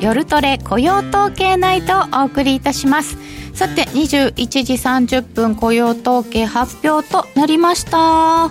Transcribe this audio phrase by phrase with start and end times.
[0.00, 3.16] 夜トレ雇用統計ナイトをお送りいたします。
[3.54, 4.32] さて21
[4.64, 8.50] 時30分雇用統計発表となりました。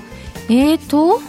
[0.50, 1.22] えーと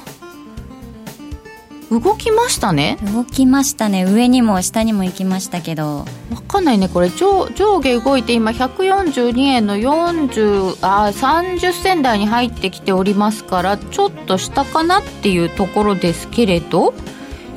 [1.90, 2.98] 動きましたね。
[3.14, 4.05] 動きましたね。
[4.05, 6.05] 上にも下にも行きましたけど。
[6.30, 7.10] 分かんないねこれ。
[7.10, 16.94] 上上下動いて今142円の40あ30銭台に入ってきておりますからちょっと下かなっていうところですけれど。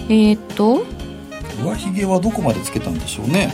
[0.09, 0.85] えっ、ー、と
[1.63, 3.53] 上髭はどこまでつけたんでしょうね。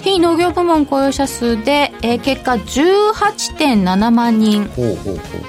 [0.00, 4.66] 非農業部門雇用者数で、えー、結果18.7万人。
[4.66, 5.42] ほうほうほう。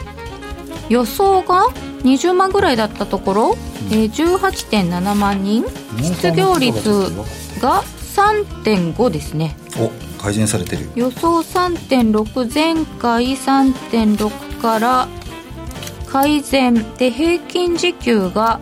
[0.90, 1.66] 予想が
[2.04, 5.66] 20万ぐらいだったところ、うん、えー、18.7万人。
[6.02, 7.12] 失業率
[7.60, 7.84] が
[8.16, 9.58] 3.5ですね。
[9.78, 10.90] お改善されてる。
[10.96, 15.08] 予想3.6前回3.6から
[16.08, 16.96] 改善。
[16.96, 18.60] で平均時給が、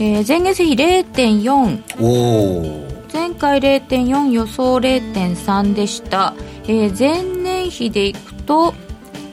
[0.00, 8.74] えー、前月比0.4お前回0.4予想0.3でした、えー、前年比でいくと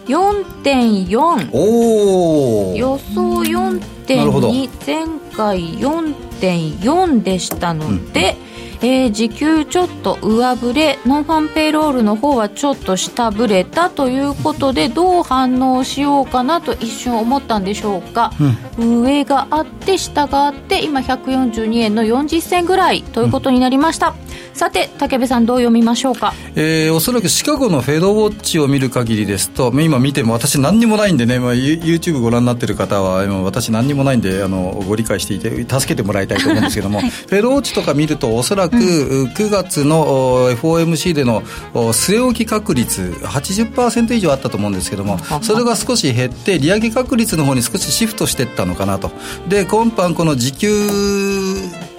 [0.06, 8.50] 4.4お予想4.2前回4.4でしたので、うん
[8.83, 18.31] えー、時給ちょっと上振れノンファンペイロールの方はちょっと下振れたということでどう反応しようかなと一瞬思ったんでしょうか、
[18.79, 41.41] うん、上があって下があって今142円の40銭ぐらいということになりました、うんさて武部さんどう読みましょうか、えー、おそらくシカゴのフェードウォッチを見る限りですと今見ても私何にもないんでね、まあ、YouTube ご覧になってる方は今私何にもないんであのご理解していて助けてもらいたいと思うんですけども、 はい、フェードウォッチとか見るとおそらく9月の FOMC での
[41.73, 49.11] 据え置き確率80%以上あったと思うんですけどもそれが少し減って利上げ確率の方に少しシフトしていったのかなと。
[49.47, 51.90] で今般この時給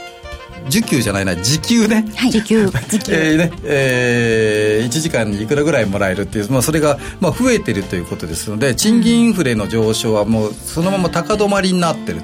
[0.69, 2.67] 時給じゃないな時給ね、はい、時給。
[2.67, 3.12] 時給。
[3.12, 12.21] えーねえー、1時間にいくらぐらいもらえるっていう、まあ、それが、まあ、増えてるということですので賃金インフレの上昇はもうそのまま高止まりになってる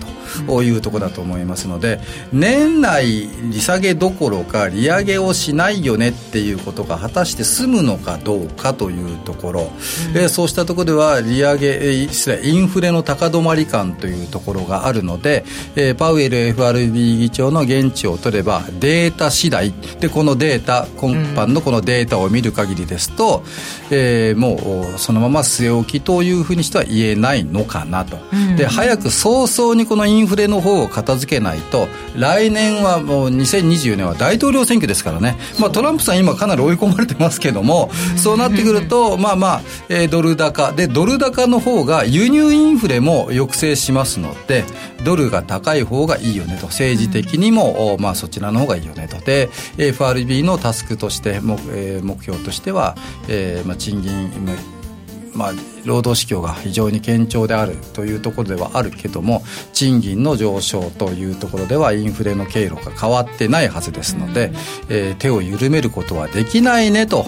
[0.46, 2.00] というところだと思いますので
[2.32, 15.44] 年内利下げどころか利上げをしないよねっていうことが果たして済むのかどうかというところ、うん、えー、そうしたところでは利上げインフレの高止まり感というところがあるので、
[15.76, 19.72] えー、パウエル FRB 議長の現地を取ればデータ次第。
[20.00, 23.44] でこのデータ今般のこのデータを見る限りですと、うん、
[23.90, 40.72] えー、もうそのまま据え置きというふうにしては言えないのかなと、うん、で早く早々にこのインフレの方を片付けないと来年はもう2024年は大統領選挙ですからね、まあ、トランプさん今かなり追い込まれてますけども、そうなってくると まあまあ、えー、ドル高。
[40.72, 44.64] でドル高の方が輸入インフレも抑制しますので
[45.04, 46.66] ドルが高い方がいいよねと。
[46.66, 49.18] 政治的にも、まあ、そちらの方がいいよねと。
[49.18, 49.48] で
[49.78, 52.96] FRB のタスクとして目,、えー、目標としては、
[53.28, 54.30] えーまあ、賃金
[55.34, 55.52] まあ、
[55.84, 64.50] 労働市況が非常に堅調であるというところではあるけども賃金の上昇というところではインフレの経路が変わってないはずですので、
[64.88, 67.26] えー、手を緩めることはできないねと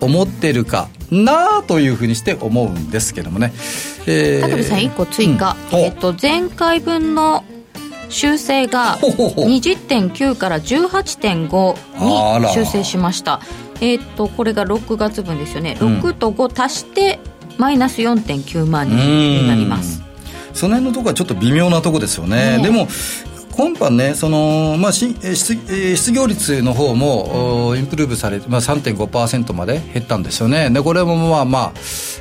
[0.00, 3.52] 思ってるかなあというふうにして思うんですけどもね。
[4.06, 7.44] えー、さん1個追加、うん、えっと、前回分の
[8.08, 13.40] 修正が20.9から18.5に修正しました。
[13.80, 17.18] えっ、とこれが6月分ですよね、6と5足して
[17.58, 20.02] マイナス4.9万人になります。
[20.54, 22.88] その辺のところはちょっと微妙なとこですよね、ねでも
[23.56, 31.72] 今般ね、そのまあ、失失業率の方も、インプルーブされて、まあ、3.5%まで減ったんですよね、でこれもまあまあ、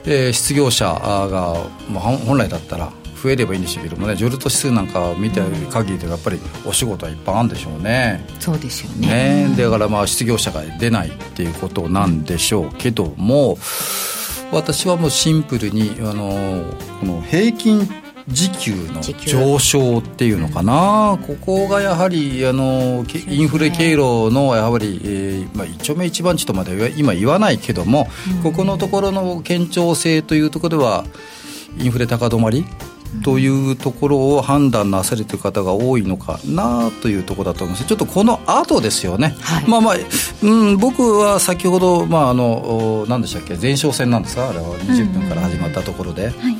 [0.05, 2.91] えー、失業者が、まあ、本来だったら
[3.25, 8.23] 増えればいいんでしょうけどもねジョルト指数なんか見てる限りでやっぱりお仕事はいっぱいあるんでしょうね。
[8.39, 9.47] そうですよね。
[9.47, 9.55] ね。
[9.57, 13.57] だからまあ失業者が出ないっていうことなんでしょうけども
[14.51, 16.63] 私はもうシンプルにあの
[16.99, 17.89] この平均
[18.27, 28.07] 時給の上昇っていうのかな、ここがやはりあのインフレ経路のやはり、えーまあ、一丁目一番地とまで今言わないけども、
[28.37, 31.05] うん、ここのところの堅調性というところでは
[31.77, 32.65] インフレ高止まり？
[33.23, 37.87] というところを判断なされてる方が多いのかなというところだと思います。
[37.87, 39.95] ちょっとこの後ですよね、はい、まあまあ、
[40.43, 43.55] うん、僕は先ほど、まあ、あの何でしたっけ？
[43.55, 44.49] 前哨戦なんですか？
[44.49, 46.57] あれは20分から始まったところで、うんうんはい、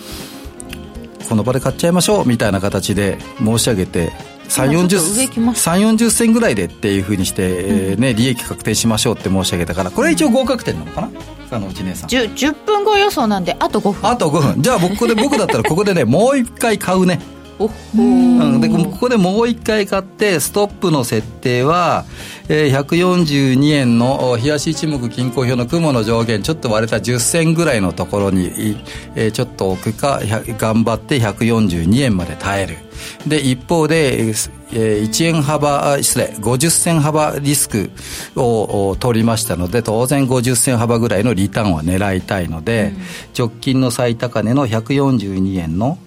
[1.28, 4.12] この場で買っちゃいましょうみたいな形で申し上げて
[4.50, 11.10] 3 4 0銭ぐらいでっていうふうにして、えーね、利益確定しましょうって申し上げたからこれは一応合格点なのかな？
[11.52, 12.10] あのうち姉さん。
[12.10, 14.10] 10, 10分後予想なんであと5分。
[14.10, 14.62] あと5分。
[14.62, 17.20] じゃあ僕で僕だったらここでねもう一回買うね
[17.58, 22.06] うん、でここでもう一回買ってストップの設定は、
[22.50, 28.78] えー、142円の冷やし一目均衡表の雲の上限ちょっと割れた10銭ぐらいのところに、
[29.16, 30.20] えー、ちょっと置くか
[30.58, 32.78] 頑張って142円まで耐える。
[33.28, 37.92] で一方で、えー、1円幅失礼50銭幅リスク
[38.36, 43.02] を取りましたので当然50銭幅ぐらいのリターンは狙いたいので、うん、
[43.38, 45.98] 直近の最高値の142円の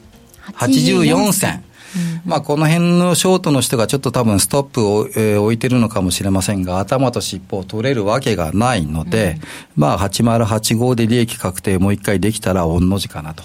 [0.54, 1.64] 84銭。
[2.24, 9.38] まあ、この辺のショートの人がちょっと多分ストップを、えー、置いてるのかもしれませんが、頭と尻尾を取れるわけがないので、
[9.76, 13.42] うん、まあ、8085で利益確定もう一回できたら、御の字かなと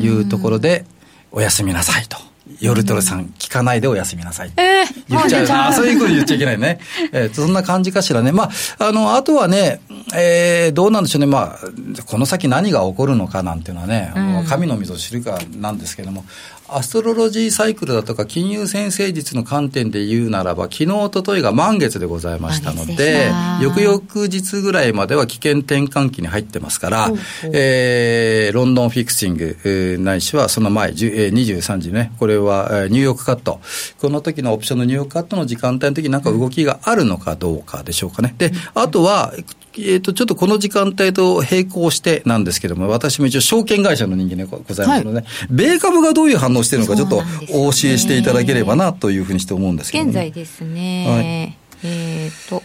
[0.00, 0.86] いうところで、
[1.30, 2.16] おやすみなさいと。
[2.60, 4.52] 夜トレさん、聞かないでおやすみなさい。
[4.56, 5.72] えー、言っちゃう。
[5.72, 6.80] そういうこと言っちゃいけないね。
[7.12, 8.32] えー、そんな感じかしらね。
[8.32, 9.80] まあ、あの、あとはね、
[10.14, 11.26] えー、どうなんでしょうね。
[11.26, 16.24] まあ、この先何が起こるのかなんていうのはね、うん、神の水を知るかなんですけども、
[16.68, 23.30] アストロロジーサイクルだとか金融先生術の観点で言うならば、昨日、おとといが満月でございましたので、
[23.62, 27.10] 翌々日ぐらいまでは危険転換期に入ってますから、
[27.52, 33.60] えー、ロンドンフィクシング、えー、ないしはその前、えー、23時ね、これは、えー、ニューヨークカット。
[34.00, 38.34] この時のオプションのニューヨークカットの時間帯の時になんか動きがあるのかどうかでしょうかね。
[38.38, 39.32] で、あとは、
[39.78, 52.62] えっ、ー、と、ちょっとこの時間帯と並行してなんですけども、私も一応証券会社の人間でございますので、はい、米株がどういう反応してるのか、ちょっとお教えしていただければなというふうにして思うんですけど、ね、現在ですね、はい、えっ、ー、と、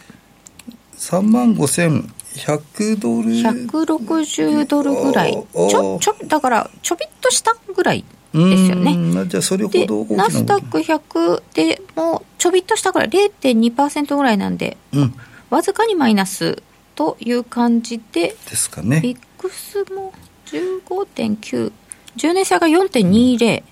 [0.97, 3.29] 3万5100ドル。
[3.29, 5.33] 160ドルぐらい。
[5.33, 8.03] ちょ、ちょ、だから、ちょびっとしたぐらい。
[8.33, 9.27] ですよね。
[9.27, 15.13] じゃあそれほどナスダック100でもちょびっとしたぐらい、0.2%ぐらいなんで、うん、
[15.51, 16.63] わずかにマイナス
[16.95, 19.01] という感じで、ですかね。
[19.01, 20.13] ビックスも
[20.45, 21.71] 15.9、
[22.17, 23.63] 10年差が4.20、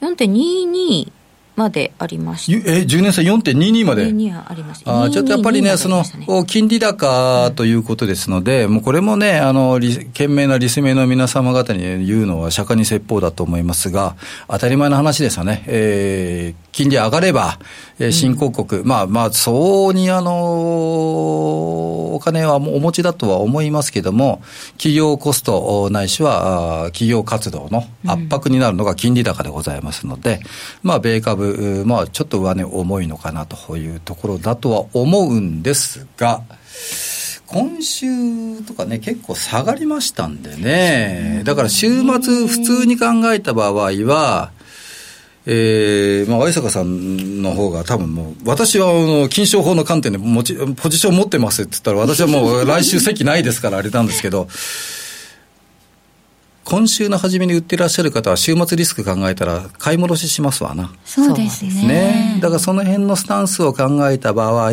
[0.00, 1.12] 4.22
[1.56, 2.70] までありました。
[2.70, 4.74] え、10年差4.22まで ?22 ありま。
[4.84, 6.04] あちょっとやっぱりね、その、
[6.44, 9.80] 金利高ということですので、うん、もうこれもね、あの、
[10.12, 14.16] 賢明なリスメの皆様方に言うのは釈迦に説法だと思いますが、
[14.48, 15.64] 当たり前の話ですよね。
[15.66, 17.58] えー、金利上がれば、
[17.98, 20.32] えー、新興国、うん、まあまあ、相応にあの、
[22.16, 24.42] お金はお持ちだとは思いますけども、
[24.72, 30.40] 企業コストないしは企業活動の圧迫になるのが金利高でございますので、
[30.84, 31.45] うん、まあ、米株、
[31.84, 36.42] まあ、ちょっと上値重いのかなというところだとは思うんですが、
[37.46, 44.50] 今週とかね、結構下がりましたんでね、だから週末、普通に考えた場合は、
[45.48, 54.48] えー、まあ、相坂さんの方が多分もう、私は、金賞法の観点で持ち、ポジション持ってますって言ったら、私はもう来週席ないですからあれなんですけど、
[56.68, 60.92] 今週の初めに売ってらっしゃる方は、週末リスク考えたら、買い戻ししますわな。
[61.04, 61.86] そうですね。
[61.86, 62.38] ね。
[62.42, 64.72] だからその辺のスタンスを考えた場合、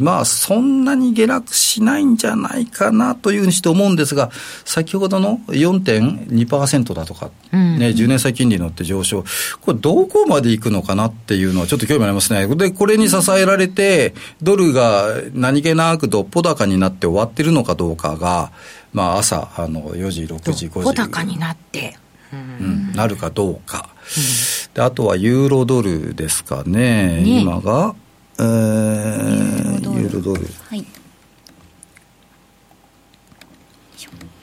[0.00, 4.32] まあ、そんなに下落しないんじゃないかなというふうにして思うんですが、
[4.64, 9.24] 先ほどの4.2%だとか、うん、ね、10年債金利のって上昇、
[9.60, 12.48] これどこまでいくのかなっていうのはちょっと興味ありますね。
[12.48, 18.50] で、これに支えられて、ドルが何気なくどっぽ高になって終わってるのかどうかが、
[18.96, 20.94] まあ、朝あの4時、6時、5時。
[20.94, 21.98] 高になって。
[22.32, 27.40] うん、なるかどうか、うん、であとはユーロドルですかね、ね。
[27.40, 27.94] 今が、
[28.38, 30.40] えー、ユーロドル。
[30.70, 30.86] はい、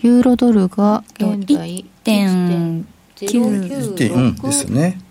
[0.01, 2.85] ユーロドルが現在1.9、
[3.17, 5.01] 1.4ですね。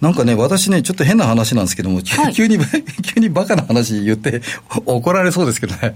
[0.00, 2.58] なんかね、私ね、ちょっと変な話なんですけども、はい、 急に、
[3.14, 4.42] 急にバカな話言って
[4.84, 5.94] 怒られそうですけどね。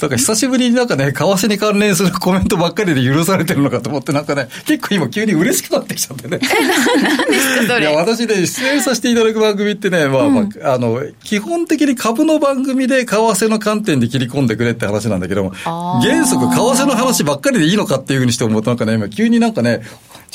[0.00, 0.10] なん？
[0.10, 6.38] か久しぶりになんかね、為替に関連するコメントばっかりで許されてるのかと思って、なんかね、結構今急に嬉しくなってきちゃってね。
[7.02, 7.80] 何ですか、それ。
[7.80, 15.52] いや、私ね、出演させていただく番組ってね、まあ、まあ、あの、基本的に株の番組で為替の観点で切り込んでくれって話なんだけども、
[16.02, 19.80] 原則為替の話ばっかりでいいのかっていうふうにして思うと、なんかね、今急になんかね、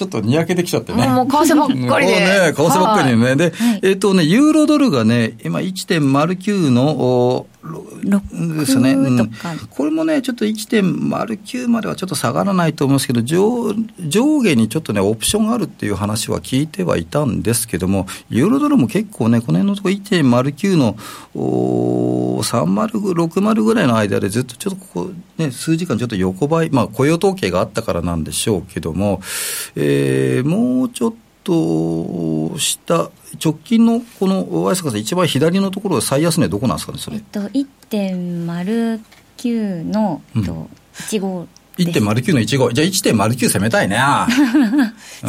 [0.01, 1.07] ちょっとにやけてきちゃってね。
[1.09, 2.13] もう為替ばっかりで。
[2.25, 3.35] ね、為替ばっかりでね。
[3.35, 9.31] で、はい、えっ、ー、とね、ユーロドルがね、今1.09の、ですね、うん、
[9.69, 20.95] これもね、ちょっと1.09まではちょっと下がらないと思うんですけど、上上下にちょっとね、オプションがあるっていう話は聞いてはいたんですけども、ユーロドルも結構ね、この辺のところ1.09の
[21.35, 29.21] 30、60ぐらいの間でずっとちょっとここ、ね、数時間ちょっと横ばい、まあ雇用統計があったからなんでしょうけども、
[29.75, 31.13] えー、もうちょっ
[31.43, 33.11] と下、
[33.43, 37.17] 直近のこの大坂さん、一番左のところ、最安どこなんですかね、それ。
[37.17, 42.73] えっと、1.09の、うん、15 1.09の15。
[42.73, 43.97] じゃあ1.09攻めたいね。
[43.97, 44.27] さ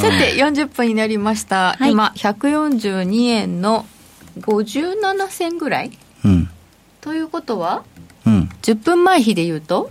[0.01, 1.77] て、40分になりました。
[1.79, 3.87] はい、今、142円の
[4.41, 5.91] 57銭ぐらい、
[6.25, 6.49] うん、
[7.01, 7.85] ということは、
[8.27, 9.91] うん、10分前比で言うと？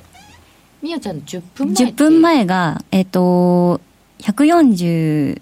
[0.82, 3.82] みやちゃんの10分前10分前が、えっ、ー、と、
[4.20, 5.42] 142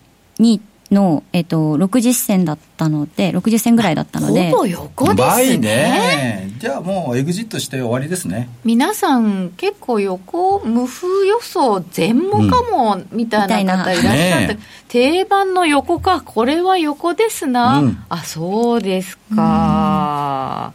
[0.91, 4.51] の、えっ、ー、と、60銭だったので、60銭ぐらいだったので。
[4.51, 5.59] ほぼ横ですね。
[5.59, 6.51] ね。
[6.57, 8.49] じゃあもうエグジットして終わりですね。
[8.63, 17.79] 皆さん結構横、無風予想全もかも、みたいな方いらっしゃって、ね、定番の横か、これは横ですな。
[17.79, 20.73] うん、あ、そうですか。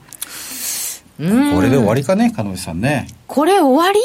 [1.19, 3.07] うん、これで終わりかね、鹿野さんね。
[3.27, 4.01] これ終わり？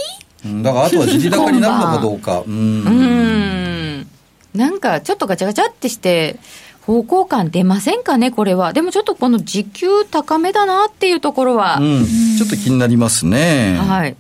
[0.63, 2.43] だからあとは地利高になるのかどうか。
[2.47, 4.07] うん。
[4.53, 6.37] なんかちょっとガチャガチャってして、
[6.81, 8.73] 方向感出ませんかね、これは。
[8.73, 11.77] でもちょっとこの時給高めだなっていうところは。
[11.79, 12.05] うん、
[12.37, 13.77] ちょっと気になりますね。
[13.77, 14.15] はい。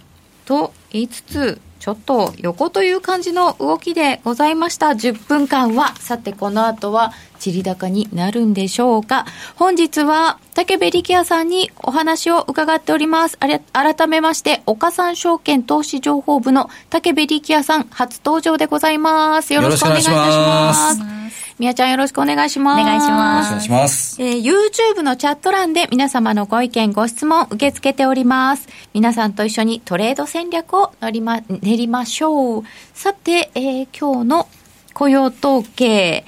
[0.45, 4.87] と言いつつ、ちょっと横という感じの動きでございました。
[4.87, 5.95] 10分間は。
[5.95, 9.25] さて、この後は、散り高になるんでしょうか。
[9.55, 13.37] 本日は、竹部力也さんにお話を伺っております。
[13.39, 19.53] あれ、改めまして、岡三証券投資情報部の竹部力也さん、初登場でございます。
[19.53, 21.48] よろしくお願いいたします。
[21.59, 22.81] みやちゃんよろしくお願いします。
[22.81, 23.47] お願いします。
[23.47, 24.21] お願いします。
[24.21, 28.69] えー、YouTube のチャット欄で皆様のご意見、ご質問受け付けております。
[28.93, 32.63] 皆さんと一緒にトレード戦略を乗りま、練りましょう。
[32.93, 34.47] さて、えー、今日の
[34.93, 36.23] 雇用統計、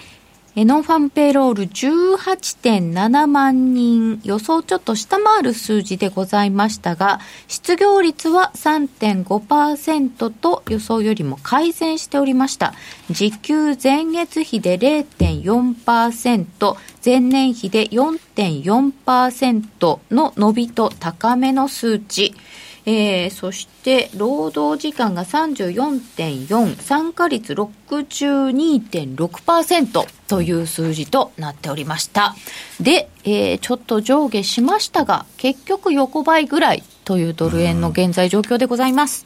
[0.53, 12.73] ノンファンペイロール18.7万人予想ちょっと下回る数字でございましたが失業率は3.5%と予想よりも改善しておりました。
[13.09, 22.35] 時給前月比で0.4%前年比で4.4%の伸びと高めの数値。
[22.85, 32.35] えー、そして労働時間が34.4参加率62.6%という数字となっておりました。
[32.79, 39.25] で、えー、ちょっと上下しましたが結局横ばいぐらいというドル円の現在状況でございます、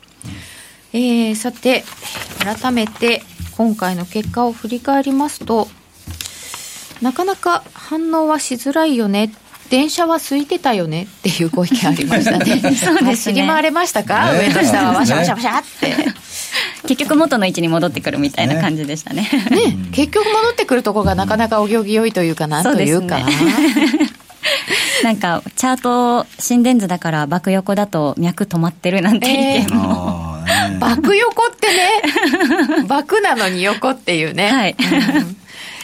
[0.94, 1.84] えー、さて
[2.40, 3.22] 改めて
[3.58, 5.68] 今回の結果を振り返りますと
[7.02, 9.32] なかなか反応はしづらいよね
[9.70, 12.46] 電車は空いてたよねっていうご意見ありましたね。
[12.62, 13.06] そうですね。
[13.06, 15.96] 走り回れましたか、ね、上と下はわしゃわしゃわしゃって。
[16.88, 19.28] 結局元の位置に戻ってくるみたいな感じでしたね。
[19.50, 23.20] ね、結局戻ってくるところがなかなかお行儀良いというかなというか。
[25.04, 32.84] なんかチャート心電図だから爆横だと脈止まってるなんて意見も、えー、爆横ってね。
[32.88, 35.38] 爆なのに横っていうね、はい、うん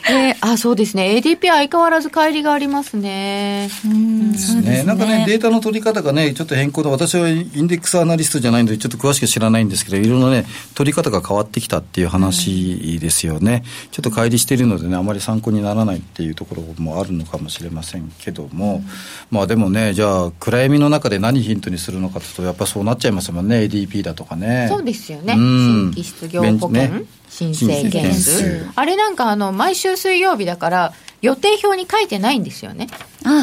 [0.10, 1.22] えー、あそうですね。
[1.24, 3.70] ADP 相変わらず乖離がありますね。
[3.86, 4.32] うん。
[4.32, 4.84] ですね。
[4.84, 18.84] なんかねデータの取り方がねちょっと変更で私はインデックスアナリストじゃないのでちょっと詳しく知らないんですけどいろんなね取り方が変わってきたっていう話ですよね、ちょっと乖離しているのでねあまり参考にならないっていうところもあるのかもしれませんけども、
[19.30, 23.58] まあでもねじゃあ暗闇の中で何ヒントにするのかというとやっぱそうなっちゃいますもんね。
[23.62, 24.68] ADP だとかね。
[24.70, 25.34] そうですよね。
[25.34, 27.04] 新規失業保険、ね
[27.42, 32.88] 申請件数あれなんかあの毎週水曜日だから予定表に書いてないんですよね。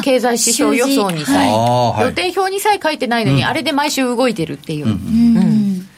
[0.03, 5.89] 経済指標予想にさえ、はい、予定表にさえ書いてないのに、うん、あれで毎週動いてるっていう、うん、うん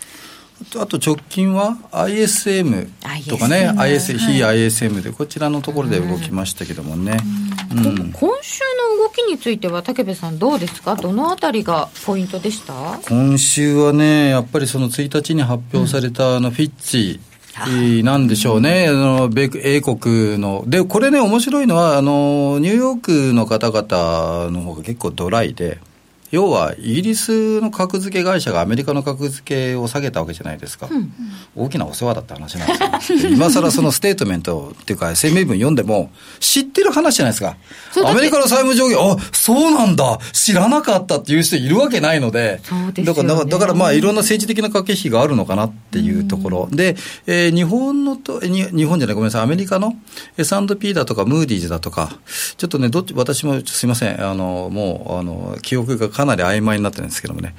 [0.79, 2.87] あと直近は ISM
[3.27, 7.17] とかね、IS 非 ISM でこちらのところで動きましたけどもね、
[7.71, 7.85] うん。
[7.85, 8.61] うん、今週
[8.97, 10.95] の動きについては武部さんどうですか？
[10.95, 12.99] どのあたりがポイントでした？
[13.09, 17.19] 今週はねやっぱりその1日に発表されたあのフィッチ
[18.03, 25.79] なんでしょうね、あの米英国の、で、これね、面白いのは、あのニューヨークの方々の方が結構ドライで、
[26.31, 31.11] 要はイギリスの格付け会社がアメリカの格付けを下げたわけじゃないですか、うん、
[31.55, 33.29] 大きなお世話だった話なんですよ。
[33.31, 36.09] 今更そのステートメントっていうか声明文読んでも
[36.39, 37.57] 知ってる話じゃないですか。
[38.05, 40.19] アメリカの債務上限あそうなんだ。
[40.31, 42.61] 知らなかったっていう人いるわけないので。
[42.93, 46.95] で、ね、だからだからまあいろんな政治的な駆け引きがあるのかなっていうところ、うん、で、
[47.27, 49.41] えー、日本のと日本じゃないごめんなさい。
[49.41, 49.95] アメリカの
[50.37, 52.17] S&P だとかムーディーズだとか。
[52.57, 54.25] ちょっとねどっち私もすいません。
[54.25, 57.55] あのもうあの記憶がかなり曖昧になってるんですけどもね、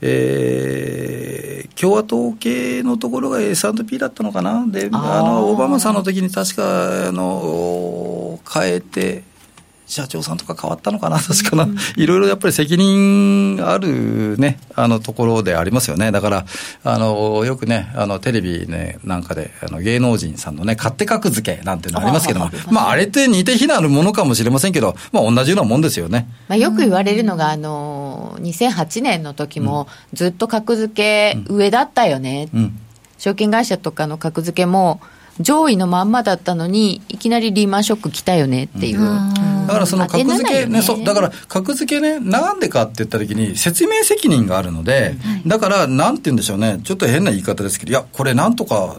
[0.00, 9.22] えー、共和党系のところが S&P だったのかな、であのオバマさんの時に確かあの変えて、
[9.90, 16.46] 社長さんとか変わったのかな、確かな、いろいろやっぱり責任あるね、あのところでありますよね、だから、
[16.84, 26.28] あのよくね、あのテレビ、ね、なんかであの芸能人さんのね、勝手格付けなんていうのありますけども、まあ、あれって似て非なるものかもしれませんけど、まあ、同じようなもんですよね。
[26.46, 32.48] まあ、よく言われるのが、あの2008年の時も、ずっと格付け上だったよね。
[32.54, 32.78] うん。
[33.18, 35.00] 証券会社とかの格付けも、
[35.40, 39.00] 上位のまんまだったのに、いきなりリーマンショック来たよねっていう。
[39.00, 40.82] だからその格付けね、ね。
[40.82, 45.14] そうだから格付けね、なんでかって言ったときに、説明責任があるので、
[45.46, 48.96] だからなんて言うんでしょうね、ちょっと変な言い方ですけど、いや、これなんとか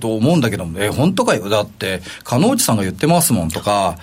[0.00, 3.96] と思うんだけど、え、本当かよ、だって、加納内さんが言ってますもんとか、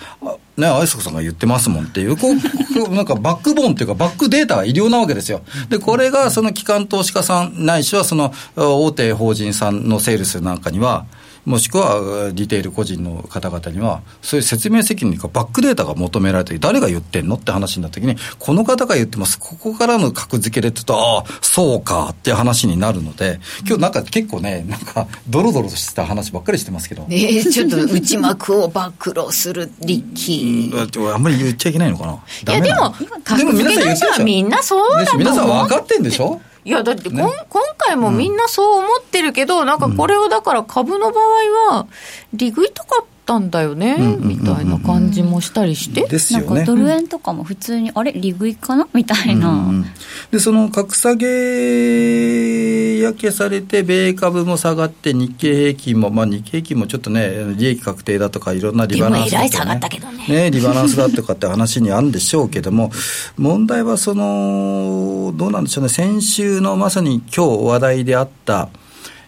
[0.58, 5.42] ね、愛想さんが言ってますもんっていう、こう、 なんかバックボーンっていうか、バックデータが医療なわけですよ。
[5.70, 11.06] で、これがその機関投資家さん、ないしはその大手法人さんのセールスなんかには、
[11.46, 27.08] もしくはリテール個人の方々には、そういう説明責任かバックデータが求められて、誰が言ってんのって話になったときに、この方が言ってます、ここからの格付けでって言うと、ああ、そうかって話になるので、今日なんか結構ね、なんか、ドロドロとした話ばっかりしてますけど。
[27.10, 31.14] ええちょっと内幕を暴露するリッキー。
[31.14, 32.14] あんまり言っちゃいけないのかな。
[32.14, 32.94] いや、でも、
[33.24, 36.40] 格付け会社はみんなそうだと思皆さん分かってんでしょ？
[36.64, 41.88] いや、だってこ、ね、今回もみんなそう思ってるけど、うん、なんかこれをだから株の場合は、
[42.34, 46.06] 利食いたかったんだよね、みたいな感じもしたりして。
[46.06, 46.46] ですよね。
[46.48, 49.50] なんかドル円とかも普通に、あれ、利食いかなみたいな。
[49.50, 49.86] うん、
[50.32, 60.26] で、その格下げ焼けされて、米株も下がって、日経平均も、まあ日経平均もちょっとね、利益確定だとか、いろんなリバランス、ね、でも下がったけどね。
[60.28, 62.92] ね、リバランスだとかって話にあるんでしょうけども、
[63.38, 68.68] 問題はその、どうなんでしょうね、先週のまさに今日話題であった、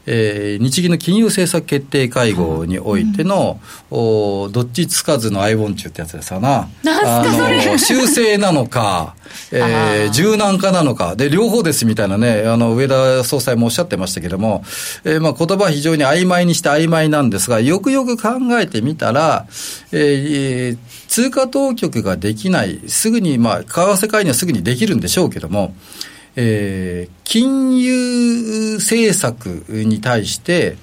[0.06, 6.70] えー、日銀の金融政策決定会合においての、うん、おどっちつかずの相本中ってやつですよな。
[6.86, 9.16] あの修正なのか、
[9.52, 14.64] えー、柔軟化なのか、で、両方ですみたいなね、あの、上田総裁もおっしゃってましたけれども、
[15.06, 18.30] えー、まあ言葉は非常に曖昧にして曖昧なんですが、よくよく考
[18.60, 19.46] えてみたら、
[19.92, 25.74] えー、通貨当局ができない、すぐに、まあ、為替介入はすぐにできるんでしょうけども、
[26.36, 30.78] えー、金融政策に対して、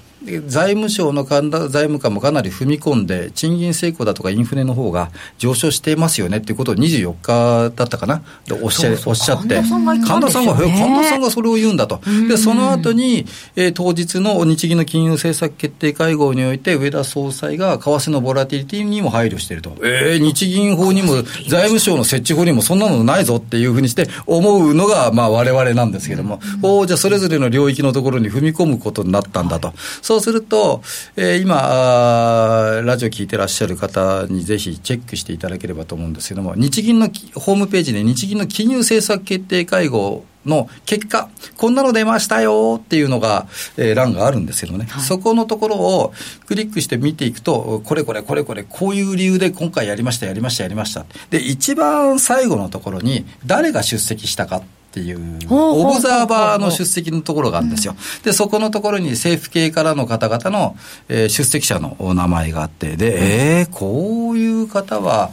[0.46, 8.22] 財務省の財務官もかなり踏み込んで、賃金成功だとかインフレの方が上昇していますよねっていうことを24日だったかな、
[8.62, 29.72] おっしゃおっしゃって、神田さんが、神田さんがそれを言うんだと、でその後に、えー、当日の日銀の金融政策決定会合において、上田総裁が為替のボラティリティにも配慮していると、えー、日銀法にも財務省の設置法にもそんなのないぞっていうふうにして思うのが、まあ、われなんですけれども、おじゃあ、それぞれの領域のところに踏み込むことになったんだと。
[30.02, 30.82] そうすると、
[31.16, 46.12] えー、今ラジオ聞いてらっしゃる方にぜひチェックしていただければと思うんですけども、日銀のホームページで日銀の金融政策決定会合の結果、こんなの出ましたよっていうのが、えー、欄があるんですけどね、はい、そこのところを
[46.46, 51.04] クリックして見ていくと、これこれこれこれ、こういう理由で今回やりました、やりました、やりました。
[51.30, 54.56] で、一番最後のところに、誰が出席したか。
[54.58, 57.94] っていう、オブザーバーの出席のところがあるんですよ。
[58.24, 60.76] で、そこのところに政府系からの方々の、
[61.08, 65.30] えー、出席者のお名前があって、で、えー、こういう方は、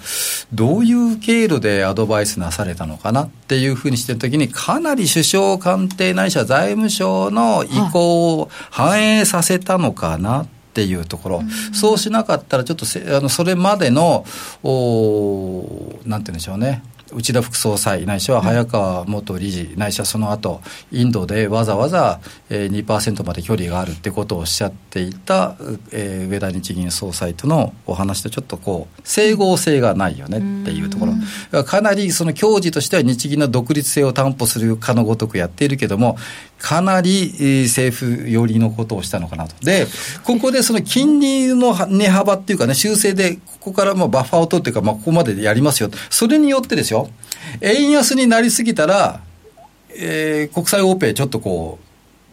[0.53, 12.85] どういう経路でアドバイスなされたのかなっていうふうにしてるときに、かなり首相官邸ないしは財務省の意向を反映させたのかなっていうところ、うん、そうしなかったら、ちょっと
[13.17, 14.23] あのそれまでの、
[14.63, 16.83] おなんて言うんでしょうね。
[17.13, 25.55] 内田副総裁ないしは早川元理事ないしはその後インドでわざわざ2%まで距離があるってことをおっしゃっていた、
[25.91, 31.63] えー、上田日銀総裁とのお話とちょっとこう整合性がないよねっていうところ。
[31.63, 36.17] かなりその教授としては日銀の独立性を担保するかのごとくやっているけども
[36.59, 39.55] かなり政府寄りのことをしたのかなと。
[39.63, 39.87] で、
[40.23, 45.89] ここでその金利の値幅っていうかね、修正で、ここからまあバッファーを取っていうか、まあ、ここまでやりますよ。
[46.09, 47.09] それによってですよ、
[47.61, 49.21] 円安になりすぎたら、
[49.95, 51.87] えー、国際オペちょっとこう、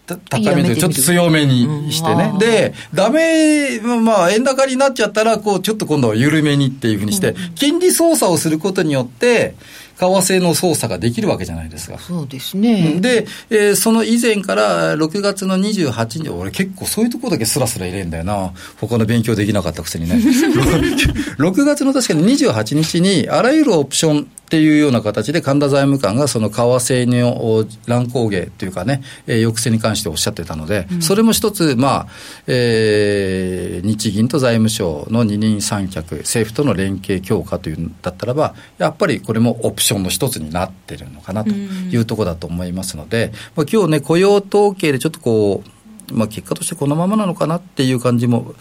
[0.06, 2.34] 高めでちょっと強めにしてね。
[2.38, 9.54] で、ダメ、まあ、円高になっちゃったら、こう、ちょっと今度は緩めにっていうふうにして、金利操作をすることによって、
[9.98, 11.98] 為替の操作ができるわけじゃないですか。
[11.98, 13.00] そうですね。
[13.00, 18.52] で、えー、その以前から6月の28日、俺結構そういうところだけスラスラ入れんだよな。
[18.80, 20.16] 他の勉強できなかったくせにね。
[21.38, 32.06] 6月の確かに28日に、あらゆるオプションっていうような形で神田財務官がその為替の乱高下というかね、えー、抑制に関しておっしゃってたので、うん、それも一つ、まあ、
[32.46, 45.62] えー、日銀と財務省の二人三脚、政府との連携強化というんだったらば、やっぱりこれもオプションの一つになってるのかなというところだと思いますので、うん、まあ、今日ね、雇用統計でちょっとこ
[46.10, 48.54] う、まあ、結果としてこのままなのかなっていう感じも、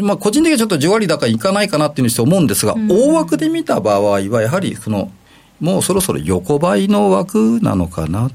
[0.00, 5.10] まあ、個人的にはちょっとじわり高いかないかなっていうふうに思うんですが、うん、大枠で見た場合は、やはりその、
[5.60, 8.32] もうそろそろ横ばいの枠なのかなっ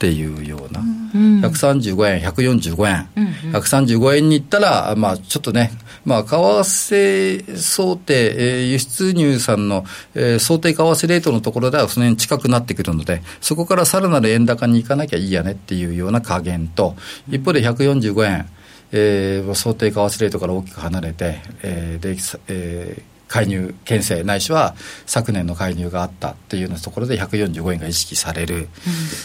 [0.00, 5.72] っていうような、うん、135円、145円、うんうん、135円に行ったら、まあ、ちょっとね、
[6.06, 9.84] まあ、為替想定、えー、輸出入産の、
[10.14, 16.96] えー、想定為替レートのところではその辺近くなってくるので、そこからさらなる円高に行かなきゃいいやねっていうような加減と、
[17.28, 18.48] 一方で145円、
[18.92, 22.16] えー、想定為替レートから大きく離れて、えーで
[22.48, 24.74] えー、介入牽制ないしは
[25.06, 28.66] 昨年の介入があったっていうようなところで145円が意識される、うん、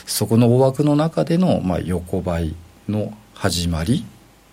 [0.05, 2.55] そこの大枠の中での、まあ、横ばい
[2.87, 4.05] の始まり。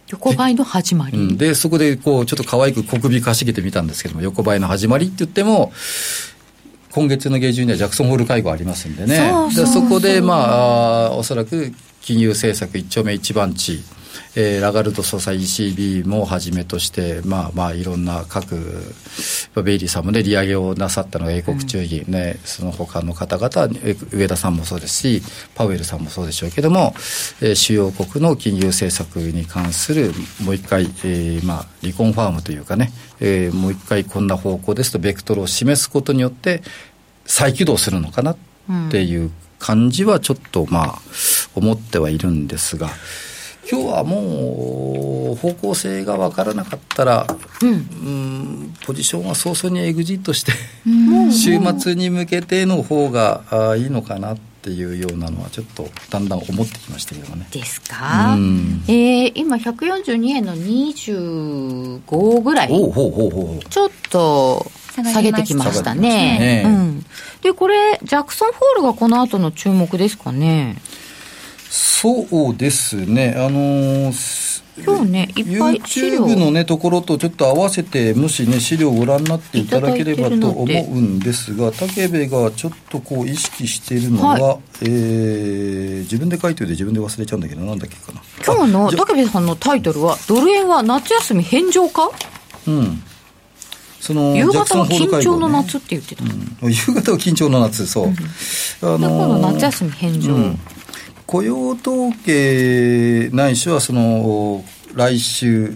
[0.08, 5.72] 横ばいの始まり、うん、でそこでこうちょっと可愛く小首かしげてみたんですけども横ばいの始まりって言っても
[6.90, 9.32] 今月の下旬にはジャクソンホール会合ありますんでね。
[9.54, 13.82] そそこでまあおそらく金融政策一丁目一番地
[14.35, 18.57] えー、ラガルド総裁 ECB もはじめとして、まあまあいろんな各、
[19.62, 23.68] ベイリーさんもね、利上げをなさったのが英国中銀ね、うん、その他の方々、
[24.11, 25.23] 上田さんもそうですし、
[25.55, 26.95] パウエルさんもそうでしょうけども、
[27.42, 32.90] えー、主要国の金融政策に関するもう一回、えー、まあ、リコンファームというかね、
[33.21, 36.62] えー、もう一回こんな方向ですと、ベクトルを示すことによって、
[37.27, 38.37] 再起動するのかなっ
[38.90, 40.99] ていう感じはちょっとまあ、
[41.55, 42.88] 思ってはいるんですが、
[43.70, 47.27] 今日はもう方向性が分からなかったら、
[47.62, 50.53] うん、うんポジションは早々にエグジットして
[51.31, 57.46] 週末に向けての方があいいのかなっていうようなのはちょっとだんだん思ってきましたけどね。
[57.51, 62.68] ですか、うん、えー、今142円の25ぐらい。
[62.68, 66.62] ちょっと下げてきましたね。
[66.62, 66.64] ね。
[66.66, 67.07] うん、
[67.42, 70.77] でこれジャクソンホールがこの後の注目ですかね？
[71.74, 80.66] そうですね、あのー、今日ね、いっぱい YouTube のね、ところとちょっと合わせて、もしね、資料をご覧になっていただければと思う
[81.00, 81.32] んで。
[81.32, 88.20] すが、武部がちょっとこう意識しているのは、はい、えー、自分で書いておいて自分で忘れちゃうんだけど、なんだっけかな。
[88.44, 92.11] 今日の武部さんのタイトルは、ドル円は夏休み返上か？
[92.66, 93.02] うん。
[93.98, 98.14] その夕方は緊張の夏って言ってた、うん、夕方は緊張の夏そう、うん、
[98.94, 100.58] あのー、夏休み返上、うん
[101.33, 104.62] 雇用統計ないしはその
[104.95, 105.73] 来週、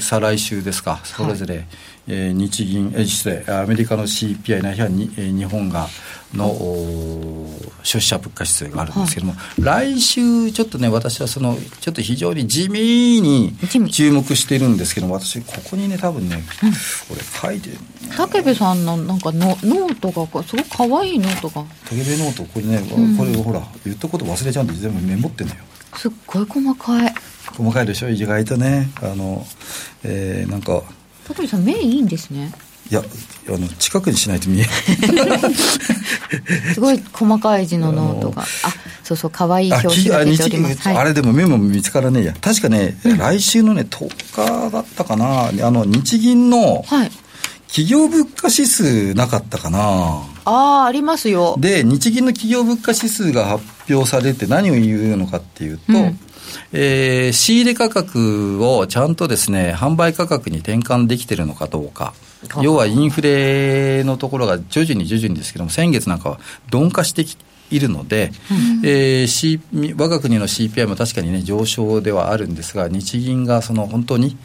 [0.00, 1.66] 再来週ですか、それぞれ、はい、
[2.08, 5.86] えー、日銀、えー、失礼、アメリカの CPI ないしはに、えー、日本が
[6.34, 6.48] の、
[7.82, 13.54] 消費者物価指数があるんですけども、はい、来週、ちょっとね、私はその、ちょっと非常に地味に
[13.90, 17.78] 注目してるんですけども、私、ここにね、多分ね、うん、これ書いてる。
[18.16, 21.64] 武部さんのなんかのノートが、すごくかわいいノートが。
[21.90, 25.60] 武部ノート、これね、うん、これほら、言ったこと忘れちゃうんで、全部メモってんのよ。
[25.96, 27.14] すっごい細かい。
[27.56, 29.44] 細かいでしょ意外とねあの、
[30.04, 30.82] えー、なんか
[31.28, 32.52] 高見さん目いいんですね。
[32.90, 33.02] いや
[33.48, 35.54] あの近くにしないと見えない。
[36.74, 38.42] すごい細かい字のノートが。
[38.42, 38.46] あ
[39.04, 42.34] そうそう可愛い表紙が出ております、はい、あれでもメモ見つからねえや。
[42.40, 45.48] 確かね、うん、来週のね10日だったかな。
[45.48, 46.84] あの日銀の
[47.68, 49.78] 企業物価指数なかったかな、
[50.46, 51.56] ああありますよ。
[51.58, 56.18] で日銀の企業物価指数が発表されて何を言うのかっていうと、うん
[56.72, 62.14] えー、仕入れ価格をちゃんとですね、販売価格に転換できてるのかどうか。
[62.62, 66.40] 要はインフレのところが徐々に徐々にですけども、先月なんかは
[66.72, 67.36] 鈍化してき
[67.70, 69.60] いるので、うん、えー、C、
[69.96, 74.36] 我が国の CPI も確かにね、上昇ではあるんですが、日銀がその本当に、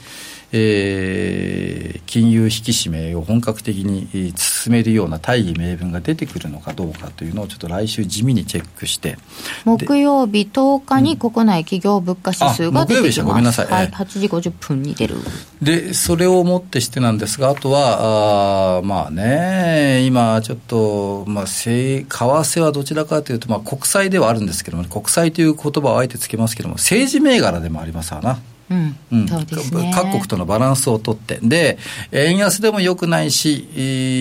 [0.55, 9.17] えー、金融引き締めを本格的に進めるような大義名分が出てくるのかどうかというのをちょっと来週地味にチェックして。
[9.65, 15.15] 木曜日10日に国内企業物価指数が出てきます、うん、ごめんなさい、はい、8時50分に出る。
[15.63, 28.39] でそれをもってしてなんですがあとはあまあね今ちょっと、まあ、為替はどちらかというと、まあ、国債ではあるんですけども国債という言葉をあえてつけますけども政治銘柄でもありますわな
[28.73, 28.95] うん。
[29.11, 29.25] うん。
[29.25, 31.77] ね、各国とのバランスを取って、で、
[32.11, 33.69] 円安でもよくないし、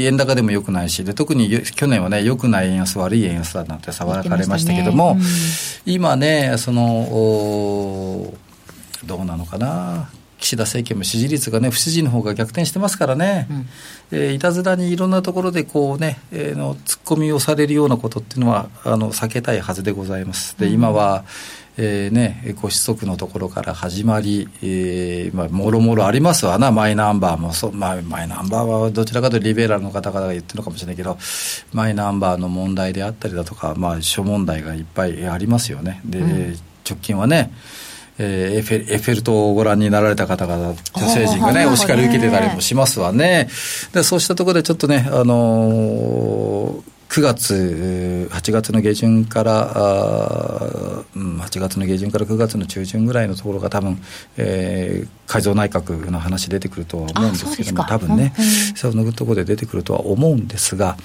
[0.05, 5.21] 円高でもよくないし、で特に去年はね、よくない円安、悪い円安だなんて騒がれましたけども、ね
[5.87, 8.33] うん、今ね、その、
[9.05, 10.09] どうなのかな。
[10.43, 13.69] 岸田政権も支持率がね、不支持の方が逆転してますからね、うん、
[14.11, 20.59] えー、いたずらにいろんなところでこうね、えー、の突っ込みをされるようなことっていうのは、あの避けたいはずでございます。
[20.59, 21.25] で、今は、
[21.79, 31.17] えーね、ご子息のところから始まり、えーまあ、もろもろありますわな、マイナンバーもそう、まあ、マイナンバーはどちらかというとリベラルの方々が言ってるのかもしれないけど、
[31.73, 36.03] マイナンバーの問題であったりだとか、まあ、諸問題がいっぱいありますよね。
[36.05, 36.57] で、うん、
[36.89, 37.51] 直近はね、
[38.19, 43.49] えー、エフェエッフェル塔をご覧になられた方々、女性陣がね、お叱り受けてたりもしますわね。
[43.95, 54.03] でそうしたところでちょっとね、あのー9月、8月の下旬から、あ8月の下旬から9月の中旬ぐらいのところが多分、
[54.39, 58.33] えー、改造内閣の話出てくるとは思うんですけども、多分ね、
[58.75, 60.97] そのところで出てくるとは思うんですが、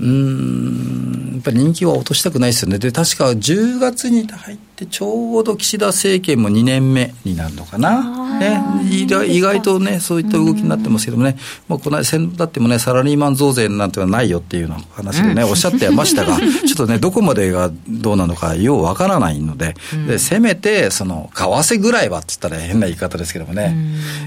[0.00, 9.06] うんやっぱり人気は落としたくないですよね、で確か10月に入って、ちょうど岸田政権も2年目になるのかな、ね、意
[9.40, 11.36] 外とね、そういった動きになってますけどもね、
[11.68, 19.74] まあ、この間、先だってもね、サラリーマン増税なんてはないよっていうような話でね、おっしゃってましたが、 ちょっとね、どこまでがどうなのか、ようわからないので、
[20.08, 23.76] でせめて、その為替ぐらいはって言ったら変な言い方ですけどもね、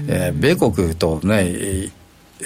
[0.06, 1.90] えー、米国とね、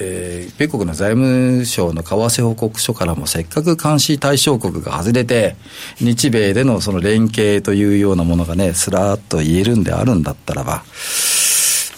[0.01, 5.57] えー、米国の財務省の為替報告書からもせっかく監視対象国が外れて、
[6.01, 10.85] 日米でのその連携というようなものがね、すらっと言えるんであるんだったらば、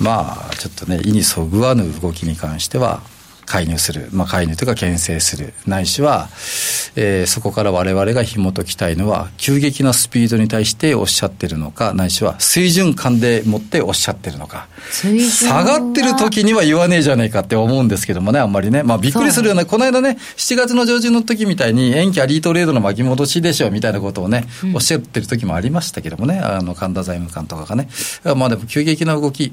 [0.00, 3.02] まあ、ちょっとね、意にそぐわぬ動きに関しては、
[3.46, 6.28] 介入する、まあ、介入というか牽制する、ないしは、
[6.96, 27.88] えー、そこから我々が紐解きたいのは、急激なスピードに対しておっしゃってるのか、ないしは水準感でもっておっしゃってるのか、下がってる時には言わねえじゃねえかって思うんですけどもね、あんまりね、まあ、びっくりするような、この間ね、7月の上旬の時みたいに、円キャリートレードの巻き戻しでしょみたいなことをね、おっしゃってる時もありましたけどもね、あの神田財務官とかがね、
[28.36, 29.52] まあでも急激な動き、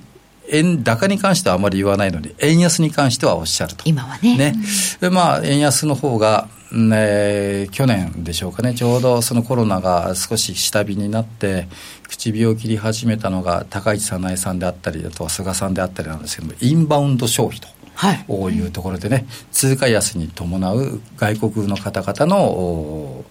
[0.51, 3.83] 円高に関してはあまり言わないので、円安に関してはおっしゃると。
[3.85, 4.37] 今はね。
[4.37, 4.55] ね。
[4.99, 11.67] で、まあ、円安の方が、ね、去年でしょうかね、ちょうどそのコロナが少し下火になって、
[12.07, 17.67] 唇を切り始めたのが高市早苗さんであったり、あとは菅さんであったりなんですけども、インバウンド消費と。
[17.93, 23.23] はい、いうところでね、通貨安に伴う外国の方々の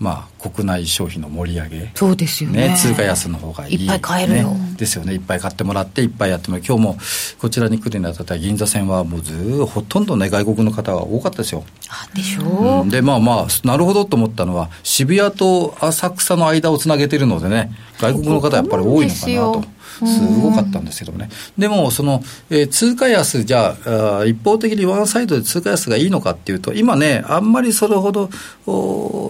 [0.00, 1.90] まあ、国内消費の盛り上げ。
[1.94, 3.82] そうですよね、ね、通貨安の方がいい。
[3.82, 5.14] いっぱい買えるよ、ね、ですよね。
[5.14, 6.98] いっぱい買ってもらっていっぱいやっても今日も
[7.38, 11.64] こちらに来るにあたって銀座線はもうずほとんどね外国の方が多かったですよ。
[11.88, 19.73] あでしょう、うん、でまあまあなるほどと思ったのは渋谷と浅草の間をつなげてるのでね外国の方やっぱり多いのかなと。
[19.98, 21.28] すごかったんですけどもね、
[21.58, 23.76] でもその、えー、通貨安、じゃ
[24.20, 28.30] あ一方的にワンサイドで通貨安がいいのかっていうと、今ね、あんまりそれほど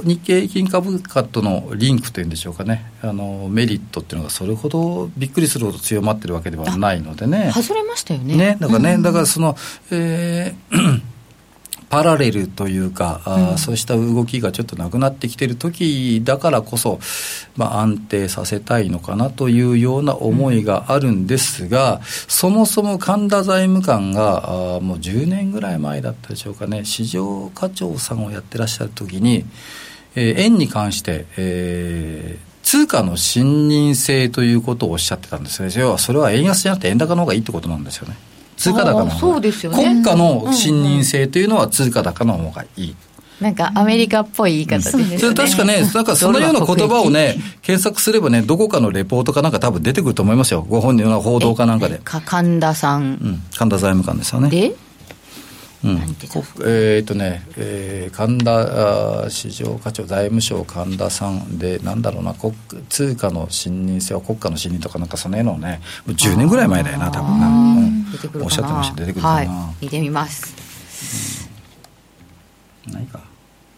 [0.05, 7.53] 日経平均株価とのリンクというんでしょうかね、あのメリットっていうのがそれほどびっくりするほど強まってるわけではないのでね。
[7.55, 8.37] 外れましたよね。
[8.37, 9.57] ねだからね、うん、だからその、
[9.91, 11.14] えー
[11.95, 16.99] パラレルというか、あそうした動きがちょっとなくなってきてる時だからこそ、
[17.57, 29.45] まあ、安定させたいのかなというような思いがあるんですが、うん、そもそも神田財務官があもう10年ぐらい前だったでしょうかね市場課長さんをやってらっしゃる時に、
[30.17, 35.69] えー、円に関して、えー通貨の信任性ということをおっしゃってたんですね。
[35.77, 38.17] 要はそれは円安じゃなくて円高の方がいいってことなんですよね。
[38.57, 42.97] 通貨高のそうですよ、ね、国家の信任性というのは通貨高の方がいい。
[43.41, 45.35] なんかアメリカっぽい言い方ですね。
[45.35, 50.65] 確かね、なんかそのような言葉をね、検索すればね、どこかのレポートかなんか多分出てくると思いますよ。
[50.69, 51.99] ご本人の報道かなんかで。
[52.05, 53.03] か神田さん。
[53.03, 54.51] うん、神田財務官ですよね。
[54.51, 54.75] で？
[55.85, 55.99] うん、
[56.67, 62.55] えー、っとね、えー、神田市場課長、財務省神田さんで、なんだろうな、国
[62.89, 71.49] 通貨の信任性は国家の信任とか、なんかその辺のね、もう10年ぐらい前だよな、多分な、うん、おっしゃってました、出てくるかな、はい、見てみます。
[72.89, 73.34] うん、ないか。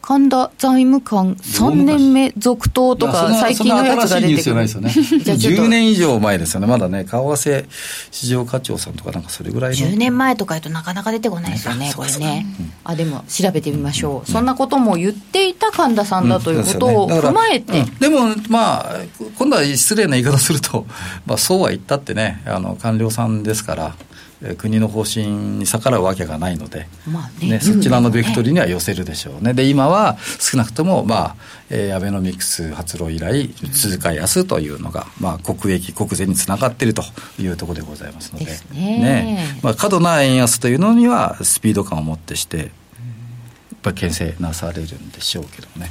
[0.06, 4.54] 神田財務官3年目続投とか、最近のやつが出てくる。
[4.54, 4.88] ですよね。
[4.88, 6.68] 10 年以上前ですよね。
[6.68, 7.64] まだね、為替
[8.12, 9.76] 市場課長さんとかなんかそれぐらいの。
[9.76, 12.46] 10年前とかやとなかなか出てこないですよね、これね。
[12.84, 14.30] あ、でも調べてみましょう。
[14.30, 17.84] そんなことも言っていた神田さんだということを踏まえて。
[17.98, 18.96] でも、まあ、
[19.36, 20.86] 今度は失礼な言い方すると、
[21.26, 23.96] まあ、そうは言ったってね、あの、官僚さんですから、
[24.58, 31.36] 国の方針に逆らうわけがないので、まあね、ね、そちらのベクトルには寄せるでしょうね、で今は少なくとも、まあ
[31.70, 37.02] えー、アベノミクス発動以来、通貨安というのが、まあ、国益、国税につながっていると
[37.40, 38.98] いうところでございますので、でね。
[38.98, 39.60] ね。
[39.62, 42.68] まあ、過度な円安というのには、スピード感を持ってして、やっ
[43.82, 45.90] ぱり牽制なされるんでしょうけどね、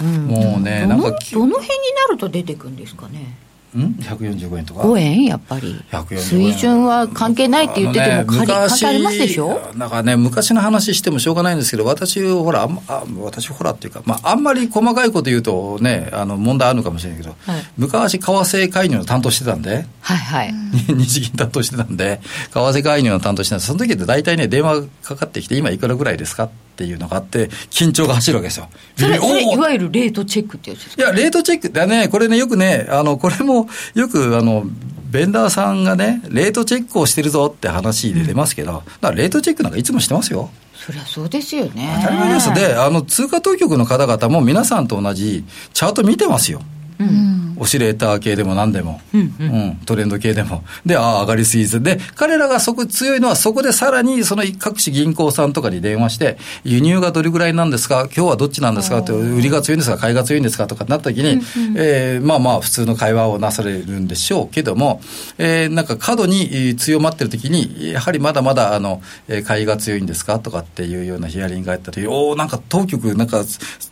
[0.00, 1.66] うん、もうね、なんかどの辺に
[2.06, 3.36] なると出てくるんですかね。
[3.78, 5.24] ん？145円とか？5円？
[5.24, 5.80] やっぱり。
[6.18, 9.60] 水準は関係ないって言ってても、ね、関係ありますでしょ？
[9.76, 20.54] なんかね昔の話してもしょうがないんですけど私ほらあ私ほらっていうか、まあ、あんまり細かいこと言うとねあの問題あるのかもしれないけど、はい、昔為替介入の担当してたんではいはい。
[20.88, 22.20] 日銀担当してたんで
[22.52, 26.44] 為替介入の担当してたんでその時って大体ね電話かかってきて今いくらぐらいですか？
[26.44, 28.68] っていうのがあって、緊張が走るわけですよ。
[28.96, 31.02] それ、いわゆるレートチェックってやつですか？
[31.02, 34.64] いや、レートチェックだね、これね、よくね、あの、これも、よく、あの、
[35.10, 40.50] ベンダーさんがね、レートチェックをしてるぞって話で出ますけど、うん、だからレートチェックなんかいつもしてますよ。
[40.74, 41.98] そりゃそうですよね。
[42.02, 42.54] 当たり前です。
[42.54, 46.62] で、あの、通貨当局の方々も皆さんと同じチャート見てますよ。
[47.00, 50.62] うん、オシレーター系でも何でも、うん、うん、トレンド系でも。
[50.84, 51.82] で、ああ、上がりすぎず。
[51.82, 58.02] で、彼らがそこ強いのは、そこでさらに、その各種銀行さんとかに電話して、輸入がどれぐらいなんですか？
[58.14, 58.98] 今日はどっちなんですか？
[58.98, 59.96] って、売りが強いんですか？
[59.96, 60.66] 買いが強いんですか？
[60.66, 61.42] とかなった時に、うんうん、
[61.78, 65.00] えー、まあまあ、普通の会話をなされるんでしょうけども、
[65.38, 69.02] えー、なんか過度に強まってる時に、やはりまだまだ、あの、
[69.46, 70.38] 買いが強いんですか？
[70.38, 73.44] とかっていうようなヒアリングがあった時、おおなんか当局、なんか、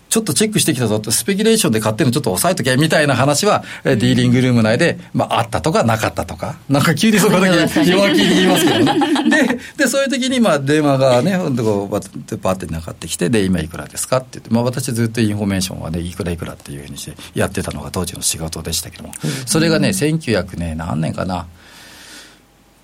[0.08, 8.94] ちょっとチェックしてきたぞと、スペキュレーションで買ってるのちょっと抑えとけみたいな話は、ディーリングルーム内で、まあ、あったとかなかったとか、なんか急にそこだけ 弱気に言いますけどね。
[9.28, 19.12] で、で、そういう時に、まあ、電話がね、ほんとこう、バッてなかってきて、で、今いくらですかって言って、まあ、私ずっとインフォメーションはね、いくらいくらっていうふうにしてやってたのが当時の仕事でしたけども、
[19.46, 21.46] それがね、1900ね、何年かな、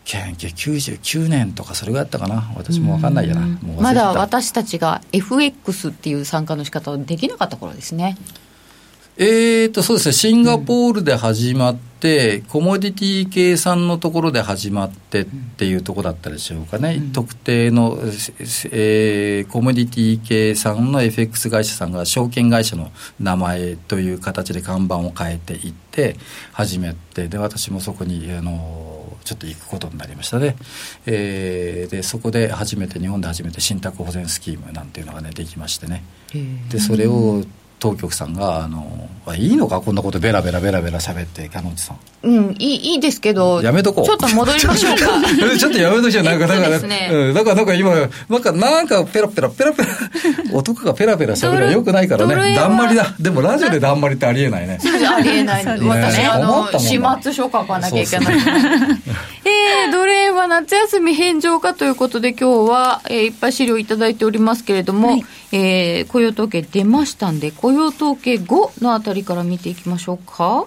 [0.05, 2.53] 99年とかそれぐらいだったかな。
[2.57, 3.47] 私も分かんないやな。
[3.79, 8.17] まだ私たちが FX っていう参加の仕方をできなかった頃ですね。
[9.17, 17.97] えーと、そうですね、シンガポールで始まって、うん、コモディティ計算のところで始まってっていうところだったでしょうかね、うん、特定の、
[18.73, 22.91] えー、コモディティ計算の FX 会社さんが証券会社の
[23.21, 26.17] 名前という形で看板を変えていって
[26.53, 28.94] 始めて、で、私もそこに、あの、
[29.25, 30.57] ちょっと行くことになりましたね。
[31.07, 36.05] えー、で、そこで初めて、日本で初めて信託保全スキームなんていうのがね、できましてね。
[36.71, 37.45] で、それを、
[37.79, 39.81] 当局さんがあのいいのか？
[39.81, 41.99] こんなことベラベラベラベラ喋って鹿野内さん。
[42.23, 44.05] うんいいいいですけどやめとこう。
[44.07, 45.07] ちょっと戻りましょうか。
[45.59, 47.95] ちょっとやめときゃなんかだから、ね、うん、だからなんか今
[48.29, 49.89] なんかなんかペラペラペラペラ
[50.53, 52.55] 男がペラペラ喋るのはよくないからね。
[52.55, 53.15] だんまりだ。
[53.19, 54.79] でもラジオでだんまりってありえないね。
[54.83, 58.37] ありえない、ね、私あの始末書書かなきゃいけない。
[59.47, 65.25] えー、奴隷は夏休み返上かということで今日は、えー、いっぱい資料いただいておりますけれども、はい。
[65.53, 70.67] えー、雇用統計出ましたんで、雇用統計5のあたりから見ていきましょうか。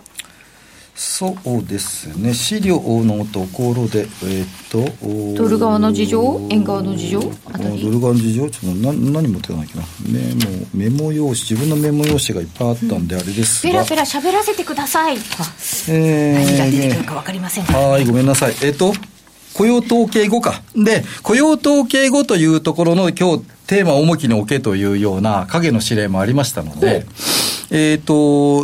[0.96, 7.20] そうですね、資料のところで、えー、っと、ドル側の事情、円側の事情
[7.54, 7.84] あたり。
[7.84, 18.92] ドル側の事情、ちょっと何何持ってかなきゃな、メモ、メモ用紙、自分のメモ用紙がいっぱいあったんで、あれですが、ペラペラ喋らせてください、えー、何が出てくるか分かりません、はい、ごめんなさい、えー、っと、
[19.58, 20.62] 雇用統計後か。
[20.76, 27.08] で、雇用統計後というところの今日テーマを重きに置けというような影の指令もありましたので、
[27.70, 28.14] えっ、ー、と、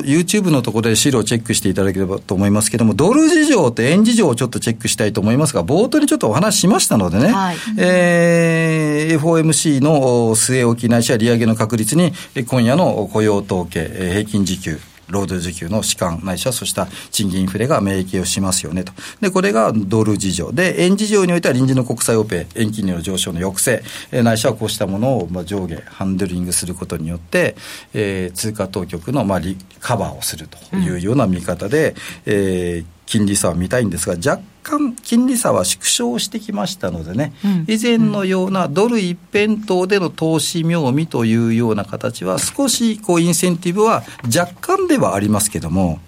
[0.03, 12.13] YouTube のところで資料をチェックしていただければと思いますけれども、ドル事情と円事情をちょっとチェックしたいと思いますが、冒頭にちょっとお話ししましたのでね、はい、えー、FOMC の据え置きないしは利上げの確率に、
[12.45, 18.93] 今夜の雇用統計、平均時給、労働需給の弛緩ないしはそうした賃金インフレが免疫をしますよねと。
[19.21, 20.51] で、これがドル事情。
[20.51, 27.55] で、円事情においては臨時の国債オペ、円金利の上昇の抑制、ないしはこうしたものをまあ上下、ハンドリングすることによって、
[27.93, 45.99] えー、通貨当局のまあリカバーをするというような見方で、うん、えー金利差は見たいんですが、若干金利差は縮小してきましたのでね、うん、以前のようなドル一辺倒での投資妙味というような形は、少しこうインセンティブは若干ではありますけども、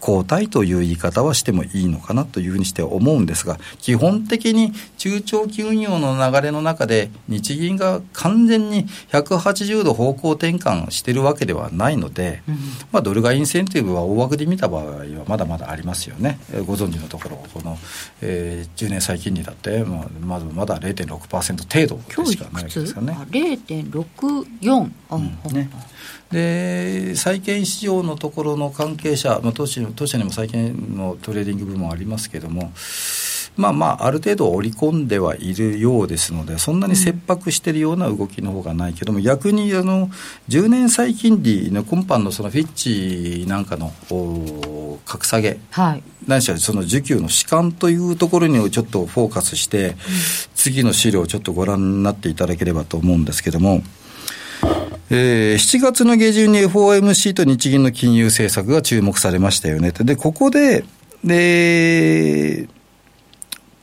[0.00, 12.54] 交代という言い方はしてもいいのかなというふうにして思うんですが、基本的に中長期運用の流れの中で、日銀が完全に180度方向転換しているわけではないので、うん、
[12.92, 16.38] まあ、ドル買いインセンティブは大枠で見た場合はまだまだありますよね。
[16.66, 17.78] ご存知のところ、この、
[18.22, 23.16] えー、10年債金利だって、まあ、まだまだ0.6%程度しかないですよね。
[23.30, 25.52] 0.64、うん。
[25.52, 25.70] ね
[26.32, 32.72] で債券市場のところの関係者、まあ、当社当社にも債券のトレーディング部門ありますけれども、
[33.56, 40.08] まあまあ、ある程度織り込んではいるようですので、そんなに切迫しているような動きの方がないけども、逆にあの
[40.48, 43.92] 10年債金利の今般のそのフィッチなんかの
[45.04, 49.96] 格下げ、はい、何しろその需給の弛緩というところにちょっとフォーカスして、うん、
[50.54, 53.82] 次の資料をちょっとご覧になっていただければと思うんですけども。
[55.12, 59.90] えー、7月の下旬に FOMC と日銀の金融政策が注目されましたよね。
[59.90, 60.84] で、ここで、
[61.24, 62.68] で、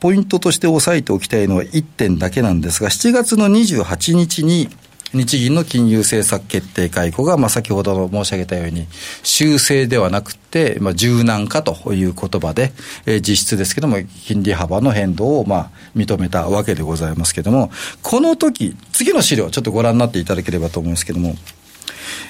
[0.00, 4.70] ポイントとして押さえておきたいのは1点だけなんですが、7月の28日に、
[5.14, 8.86] 日銀の金融政策決定会合が、まあ、先ほど申し上げたように、
[9.22, 12.72] 修正ではなくて、まあ、柔軟化という言葉で、
[13.06, 13.96] えー、実質ですけども、
[14.26, 17.70] 金利幅の変動を、まあ、認めたわけでございますけども、
[18.02, 21.36] この時、次の資料、ちょっとご覧になっていただければと思いますけども、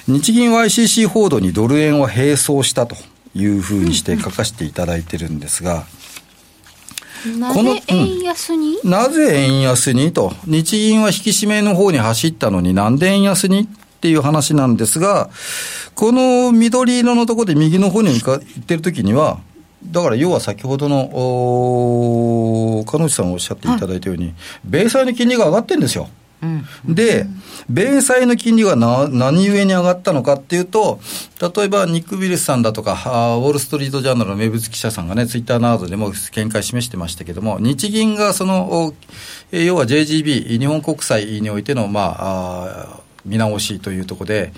[0.07, 2.95] 日銀 YCC 報道にドル円は並走したと
[3.35, 5.85] いうふうにして書かせていただいてるんですが、
[7.37, 10.13] なぜ円安に、うん、なぜ円安に？
[10.13, 10.33] と。
[10.45, 13.61] 日銀は引き締めの方に走ったのになんで円安に？
[13.61, 13.67] っ
[14.01, 15.29] ていう話なんですが、
[15.93, 19.39] この緑色のところで右の方に行ってるときには、
[19.83, 26.07] だから要は先ほどの、お鹿野内さんおっしゃっていただいたように、はい、米債の金利が上がってるんですよ。
[26.85, 27.25] で、
[27.69, 30.99] 米債の金利がな何故に上がったのかっていうと、
[31.41, 38.93] 例えばニック・ウィルスさんだとか、ウォール・ストリート・ジャーナルの名物記者さんがね、ツイッターなどでも見解示してましたけども、日銀がその、
[39.51, 44.53] 要は JGB、日本国債においての、まあ、見直しというところで、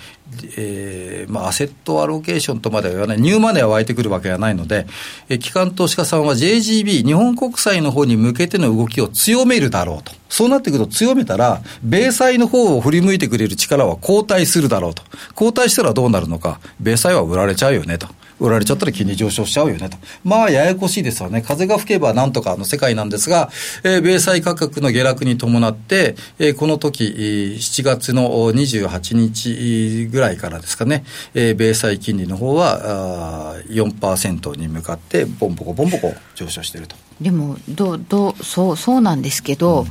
[0.57, 4.86] えーまあ、アセットアロケーションとまでは言わない、ニューマネーは湧いてくるわけがないので、
[5.30, 10.12] えー、機関投資家さんは JGB、日本国債の方に向けての動きを強めるだろうと。
[10.30, 15.03] そうなってくると強めたら、米債の方を振り向いてくれる力は後退するだろうと。
[15.36, 18.07] 後退したらどうなるのか、米債は売られちゃうよねと。
[18.42, 19.98] 売られちゃったら金利上昇しちゃうよねと。
[20.24, 21.42] まあ、ややこしいですよね。
[21.42, 23.52] 風が吹けばなんとかの世界なんですが、
[23.84, 31.04] えー、米債価格の下落に伴って、えー、この時、7月の28日ぐらいからですかね、
[31.36, 36.96] えー、米債金利の方はあ4%に向かって、ボンボコボンボコ上昇していると。
[37.22, 39.86] でも、どどそうそうなんですけど、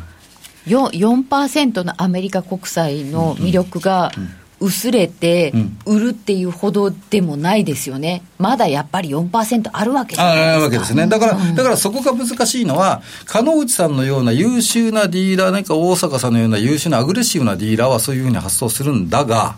[0.66, 5.52] うん、4%, 4のアメリカ国債の魅力が、うんうん薄れて
[5.86, 10.52] 売るっていうほどでもないですよね、まだやっぱり4%あるわけじゃないですか。
[10.52, 11.06] あるわけですね。
[11.06, 19.56] だから、うん、だからそこが難しいのは、鹿内さんのような優秀なディーラー、何か大阪さんのような優秀なアグレッシブなディーラーはそういうふうに発想するんだが、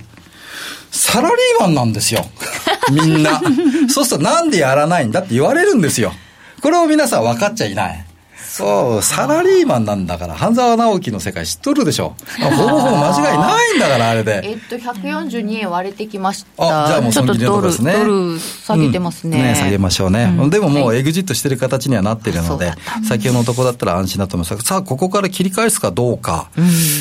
[0.93, 2.25] サラリーマンなんですよ。
[2.93, 3.41] みんな。
[3.89, 6.13] そうするとなんでやらないんだって言われるんですよ。
[6.61, 8.07] これを皆さん分かっちゃいない。
[8.53, 12.15] そう、サラリーマンなんだから、半沢直樹の世界知っとるでしょ。
[12.39, 14.43] ほぼほぼ間違いないんだから、あれで。
[14.45, 16.85] えっと、142円割れてきました。
[16.85, 19.39] あ、じゃあもうそのドル、ね、ドル下げてますね。
[19.39, 20.25] うん、ね下げましょうね。
[20.39, 22.73] うん、でももうエグジットしてる形にはなってるので、は
[23.03, 26.49] い、先ほどのとこだったら安心だと思いますさあ、ここから切り返すかどうか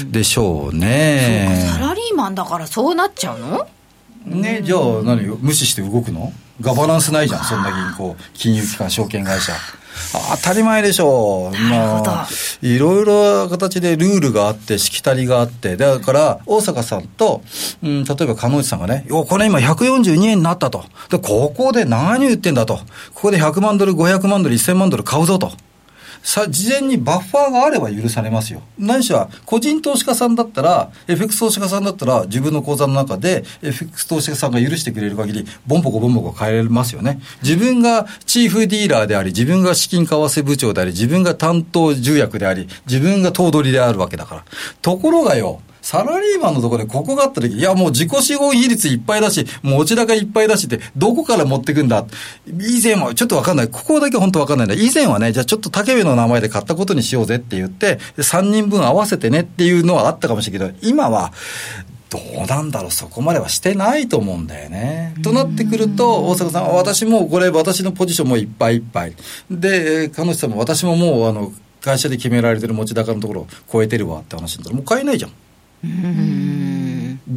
[0.10, 1.68] でしょうね。
[1.68, 3.68] うサラリーマンだからそうなっちゃうの？
[4.26, 6.32] ね、じゃあ何無視して動くの？
[6.62, 9.54] ガバナンスないじゃん、そんな銀行、金融機関、証券会社。
[10.38, 11.58] 当たり前でしょう。
[11.58, 12.28] まあ、
[12.62, 17.42] いろいろ形でルールがあって、しきたりがあって、だから、大坂さんと、
[17.84, 20.86] うん、例えば、鹿内さんがね、よ、これ今142円になったと。
[21.10, 22.78] で、ここで何言ってんだと。
[23.14, 25.52] ここで100万ドル、500万ドル、1000万ドル買うぞと。
[26.24, 28.62] さ、事前にバッファーがあれば許されますよ。
[28.78, 37.20] 何しは、個人投資家さんだったら、FX 投資家さんだったら、自分の口座の中で、FX 投資家さんが許してくれる限り、ボンボコボンボコ変えれますよね。
[37.42, 44.46] 自分がチーフディーラーであり、自分が資金為替部長であり、自分が担当重役であり、自分が頭取であるわけだから。
[44.82, 52.06] ところがよ、サラリーマンのところでここがあった時、いやもう自己資本比率いっぱいだし、持ち高いっぱいだしって、どこから持ってくんだ？
[52.48, 53.68] 以前は、ちょっとわかんない。
[53.68, 54.76] ここだけ本当わかんないんだ。
[54.76, 61.34] 以前はね、じゃあちょっと竹部の名前で買ったことにしようぜって言って、3人分合わせてねっていうのはあったかもしれないけど、今は、
[62.10, 65.16] どうなんだろう、そこまではしてないと思うんだよね。
[65.24, 69.16] となってくると、大阪さん、私もこれ、私のポジションもいっぱいいっぱい。
[69.50, 75.32] で、彼女さんも、私ももう、あの、会社で決められてる持ち高のところを超えてるわって話だったら、もう買えないじゃん。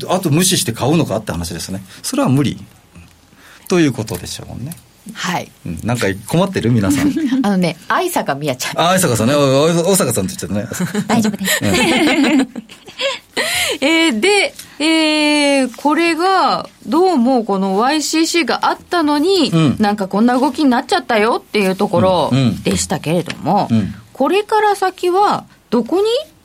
[0.09, 1.83] あと無視して買うのかって話ですね。
[2.03, 2.59] それは無理。
[3.69, 4.77] ということでしょうね。
[5.13, 7.13] はい、うん、なんか困ってる皆さん。
[7.45, 8.91] あのね愛坂みやちゃん。
[8.91, 9.35] 愛坂さんね。
[9.35, 10.67] 大坂さんって言っちゃったね。
[11.07, 11.61] 大丈夫です、
[13.81, 22.33] えー、で、えー、これがどうもこの YCC があったのに、うん、なんかこんな動きになっちゃったよっていうところ
[22.63, 26.03] でしたけれども、うんうん、これから先はどこに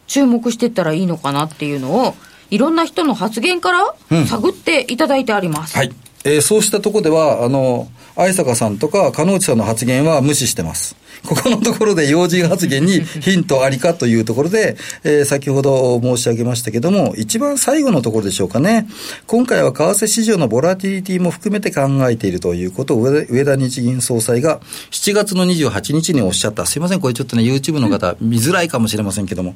[0.09, 2.15] 注目していったらいいのかなっていうのを、
[2.49, 3.95] いろんな人の発言から
[4.25, 5.75] 探っていただいてあります。
[5.75, 5.93] うん、はい。
[6.25, 7.87] えー、そうしたところでは、あの、
[8.17, 10.97] 愛坂さんとか、加納内さんの発言は無視してます。
[11.25, 18.87] ここのところで要人発言にヒントありかというところで、えー、先ほど申し上げましたけども、一番最後のところでしょうかね。
[19.27, 24.59] 今回は為替市場のボラティリティも含めて考えているということを上田日銀総裁が
[24.91, 26.65] 7月の28日におっしゃった。
[26.65, 29.55] すいません、これちょっとね、YouTube の方見づらいかもしれませんけども、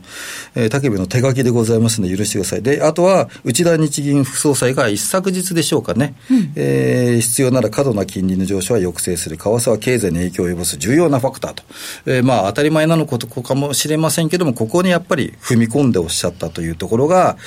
[0.55, 2.61] えー、竹部の手書きでございますので許してください。
[2.61, 9.37] で、あとは内田日銀副総裁が一昨日でしょうかね、うん、えー、必要なら過度な金利の上昇は抑制する。
[9.37, 11.63] 為替は経済に影響を及ぼす重要なファクターと。
[12.05, 17.37] えー、まあ当たり前なのことかもしれませんけども、ここにやっぱり踏み込んでおっしゃったというところが、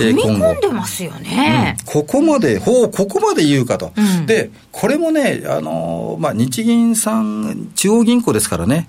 [0.00, 1.76] えー、踏み込んでますよね。
[1.78, 3.92] うん、ここまで、ほう、ここまで言うかと。
[3.96, 8.88] うん、で、これもね、あの、まあ日銀さん、中央銀行ですからね、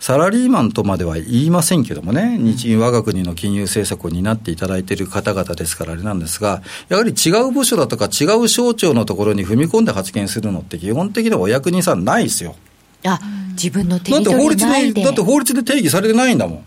[0.00, 12.54] サラリーマンとまでは言いませんけどもね、日銀我が国の金融政策を担っていただいている方々ですからあれなんですが、やはり違う部署だとか違う省庁のところに踏み込んで発言するのって基本的にはお役人さんないですよ。
[13.04, 13.20] あ
[13.52, 16.64] 自分の手に取りないでだって法律で定義されてないんだもん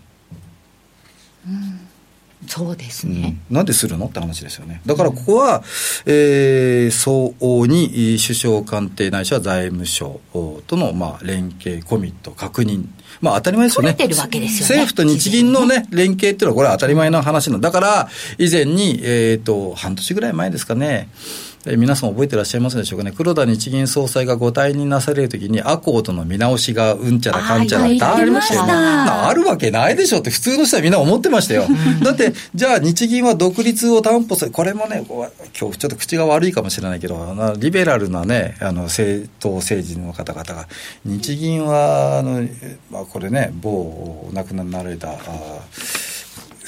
[2.52, 4.82] そうですね、うん、なんでするのって話ですよね。
[4.84, 5.62] だからここは、うん、
[6.06, 10.20] えー、相応に首相官邸ないしは財務省
[10.66, 12.88] との、まあ、連携、コミット、確認。
[13.22, 13.96] まあ当たり前ですよね。
[14.58, 17.60] よね政府と日銀のね、連携っていうのはこれは当たり前の話なの。
[17.60, 18.08] だから、
[18.38, 28.72] 以前に、えっ、ー、と、半年ぐらい前ですかね、え皆さん覚えてらっしゃいますでしょうかね、黒田日銀総裁がご退任なされるときに、アコードの見直しがうんちゃらかんちゃらってありましたよね。
[28.72, 31.66] あるわけないでしょって普通の人はみんな思ってましたよ。
[32.02, 40.66] だって、じゃあ日銀は独立を担保する、これもね、今日ちょっと口が悪いかもしれないけど、リベラルなね、あの政党政治の方々が、
[41.04, 42.44] 日銀は、あの、
[42.90, 45.14] まあこれね、某お亡くなられた、あ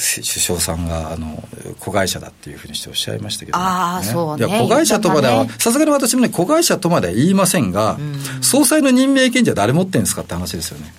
[0.04, 1.42] 首相さんがあの
[1.80, 10.94] 子会社だっていうふうにしておっしゃいましたけど、ね、あそうね、いや子会社とまでは、さすがに私もね、子会社とまでは言いませんが、うん、総裁の任命権者誰持ってるんですかって話ですよね。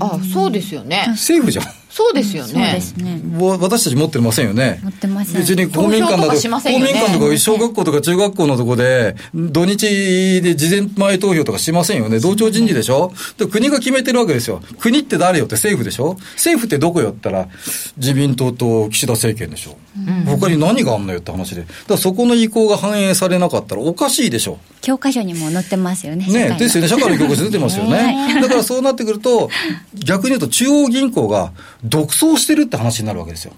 [0.00, 1.06] あそうですよね。
[1.08, 1.64] 政府じゃん。
[1.90, 2.80] そうですよね。
[2.96, 3.20] ね。
[3.60, 4.80] 私たち持ってませんよね。
[4.82, 5.40] 持ってません。
[5.40, 12.20] 別に公民館だと、ね、公民館とか小学校とか中学校のとこで、土日で事前前投票とかしませんよね。
[12.20, 13.12] 同調人事でしょ？
[13.38, 14.62] で国が決めてるわけですよ。
[14.78, 15.54] 国って誰よって？
[15.54, 16.16] 政府でしょ？
[16.34, 17.48] 政府ってどこよったら、
[17.96, 19.76] 自民党と岸田政権でしょ。
[19.96, 21.62] うん、他に何があんのよって話で。
[21.62, 24.58] だからそこの意向が反映されなかったらおかしいでしょ。
[24.80, 26.26] 教科書にも載ってますよね。
[26.26, 26.88] ねですよね。
[26.88, 28.38] 社会の教科書出てますよね。
[28.40, 29.50] だからそうなってくると、
[29.94, 31.52] 逆に言うと中央銀行が
[31.84, 33.52] 独走してるって話になるわけですよ。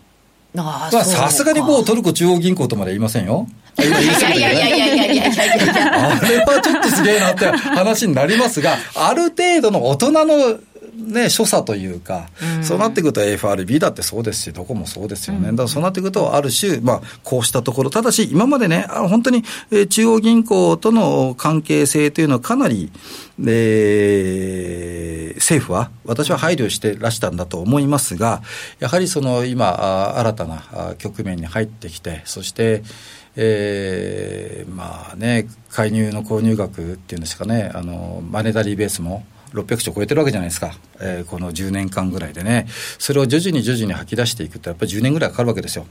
[0.56, 3.46] ああさすがに某トルコ中央銀行とまで言いませんよ。
[3.78, 10.60] いやいやいやいやいやいやいやあれはちょっとすげえなって話になりますが、ある程度の大人の
[10.96, 15.50] ね、所作というか、うん、そうなってくると FRB だってそうですし、どこもそうですよね。
[15.50, 22.90] だからそうなってくると、ある種、まあ、こうしたところ、ただし、今までね、あ本当に、え、中央銀行との関係性というのはかなり、
[23.48, 28.42] えー、政府は、私は配慮してらしたんだと思いますが、
[28.78, 32.82] やはりその今、新たな局面に入ってきて、そして、
[33.36, 42.66] えー、まあね、介入の購入額っていうんですかね、あの、マネタリーベースも、600兆超えてるわけじゃないですか、えー、この10年間ぐらいでね、
[42.98, 45.86] それを徐々に徐々に吐き出していくと、やっぱり10年ぐらいかかるわけですよ。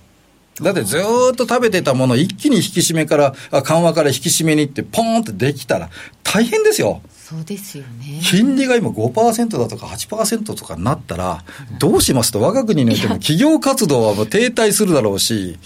[0.62, 3.34] だってずっと食べてたもの一気に引き締めから、
[3.64, 5.90] 緩和から引き締めにって、ポーンってできたら、
[6.24, 7.02] 大変ですよ。
[7.30, 8.22] そうですよね。
[8.24, 11.44] 金利が今5%だとか8%とかになったら、
[11.78, 15.60] どうしますと、我が国においても企業活動はもう停滞するだろうし、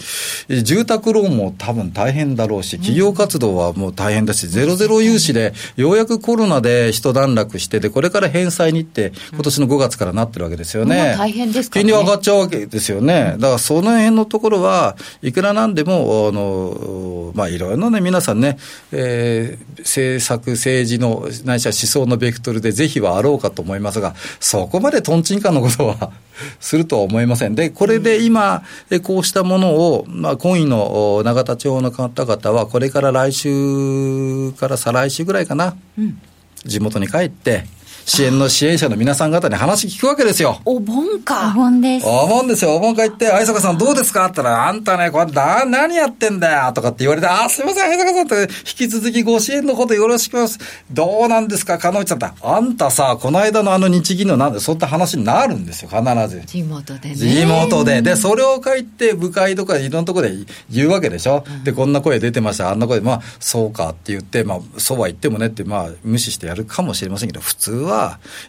[0.50, 11.16] 住宅ローンも多分大変だろうし、企業活動はもう大変だし、ゼロゼロ融資で、ようやくコロナで一段落して、で、これから返済にって、今年の5月からなってるわけですよね。
[11.18, 13.36] 大変ですか、ね、金利上がっちゃうわけですよね。
[13.38, 18.58] だからその辺のところは、いくらなんでも、あの、まあ、いろいろなね、皆さんね、
[18.92, 26.12] えー、政策、政治の、ないしは思想のベクトルで是非はあろうかと思いますが、そこまでとんちんかんのことは
[26.60, 27.56] するとは思いません。
[27.56, 28.64] で、これで今、
[29.04, 36.20] こうしたものを、まあ、今位の永田町の方々は、これから来週から再来週ぐらいかな、うん、
[36.66, 37.66] 地元に帰って、
[38.06, 40.60] 支援の支援者の皆さん方に話聞くわけですよ。
[40.66, 41.54] お盆か。
[41.56, 42.06] お盆です。
[42.08, 42.76] お盆ですよ。
[42.76, 44.26] お盆帰って、相坂さんどうですか?
[44.26, 50.60] って言ったら、あんたね、これだ、何やってんだよとかって言われて、あ、すいません、相坂さんって、引き続きご支援のことよろしくます。
[50.92, 52.28] どうなんですか、かのうちさんって。
[52.42, 56.42] あんたさ、この間のあの日銀のなんで、そんな話になるんですよ、必ず。
[56.46, 57.16] 地元でね。
[57.16, 58.02] 地元で。
[58.02, 60.36] で、それを書いて、部会とかいろんなところで
[60.70, 61.46] 言うわけでしょ?
[61.48, 67.93] うん、で、こんな声出てました、あんな声で、まあ、そうかって言って、まあ、そうは言ってもねって、まあ、無視してやるかもしれませんけど、普通は、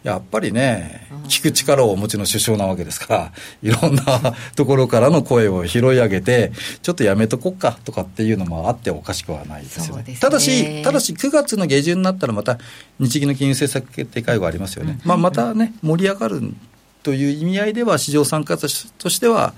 [0.03, 3.33] やっぱりね、聞く力をお持ちの首相なわけですから、
[3.63, 10.05] いろんなところからの声を拾い上げて、ちょっとやめとこっかとかっていうのもあっておかしくはないですよね。
[10.07, 12.59] ねただし、ただし9月の下旬になったらまた
[12.99, 14.99] 日銀の金融政策決定会合ありますよね。
[15.03, 16.55] うん、まあまたね、盛り上がる
[17.05, 18.67] という意味合いでは市場参加者
[18.99, 19.53] としては、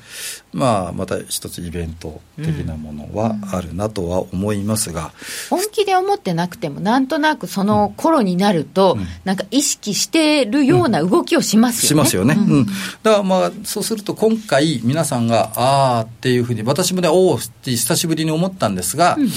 [0.52, 5.12] まあ、また一つイベント的なものはあるなとは思いますが、
[5.48, 11.88] 本気で思ってなくてもなんとなくその頃になると、うん、なんか意識してるような動きをしますよね。
[11.88, 12.34] しますよね。
[12.36, 12.66] うん、
[13.04, 19.30] だからまあそうすると今回皆さんがああっていうふうに私もねおおって久しぶりに思ったんですが、うん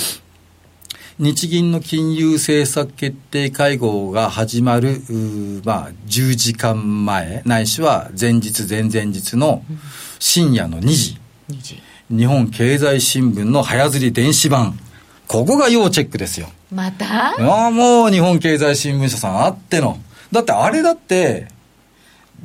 [1.19, 5.01] 日銀の金融政策決定会合が始まる、
[5.65, 9.65] まあ、10時間前、ないしは前日、前々日の
[10.17, 11.17] 深夜の2時。
[11.49, 14.79] 2時日本経済新聞の早釣り電子版。
[15.27, 16.47] ここが要チェックですよ。
[16.71, 17.35] また？
[17.37, 19.99] ああ、もう日本経済新聞社さんあっての。
[20.31, 21.49] だってあれだって、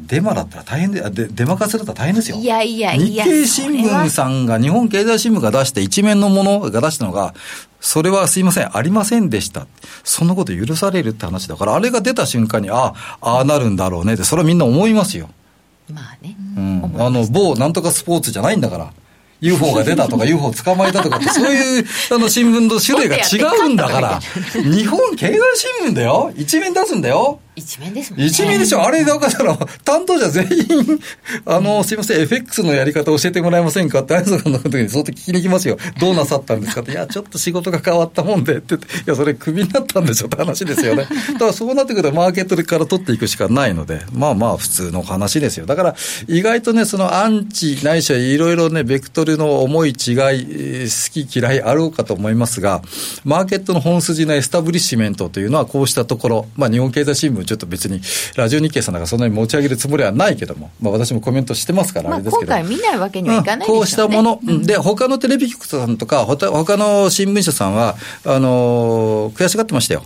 [0.06, 2.36] デマだったら大変で、でデマ化すると大変ですよ。
[2.36, 3.24] いやいやいや。
[3.24, 7.34] 日経新聞さんが、日本経済新聞が出して一面のものが出したのが、
[7.80, 9.66] それはすいません、ありませんでした。
[10.02, 15.28] そんなこと許されるって話だから、あれが出た瞬間に、ああ、ああなるんだろうねって、それはみんな思いますよ。
[15.92, 16.36] まあね。
[16.56, 16.94] うん。
[16.98, 18.92] あの、某なんとかスポーツじゃないんだから。
[19.40, 24.20] UFO が出たとか UFO 捕まえたとかって、そういうあの新聞の種類が違うんだから、
[24.62, 25.38] 日本経済
[25.80, 26.32] 新聞だよ。
[26.36, 27.40] 一面出すんだよ。
[27.56, 28.26] 一面ですもんね。
[28.26, 28.82] 一面でしょ？
[28.82, 31.00] あれ、だから、担当者全員、
[31.46, 35.78] あの、すいません、FX のやり方教えてもらえませんかって、あいさんの時に相当聞きに行きますよ。
[36.00, 41.06] どうなさったんですかって、いや、ちょっと仕事が変わったもんで、って言って、いや、それクビになったんでしょって話ですよね。
[41.34, 45.66] だからそうなってくると、マーケットから取っていくしかないので、まあまあ、普通の話ですよ。
[45.66, 45.96] だから、
[46.28, 49.94] 意外とね、そのアンチ、ないしはいろいろね、ベクトルの思い違い、
[50.84, 52.82] 好き嫌いあろうかと思いますが、
[53.24, 58.00] マーケットの本筋のエスタブリッシュメントというのは、こうしたところ、まあ、日本経済新聞ちょっと別に、
[58.36, 62.52] ラジオ日経さんなんかそんなに持ち上げるつもりはないけども、まあ、私もコメントしてますから、あれですけど。
[62.52, 70.02] 今回見ないわけにはいかない、ねうん、こうしたもの、うん、で、他のテレビ局さんとか、ほ他の新聞社さんは、あのー、悔しがってましたよ。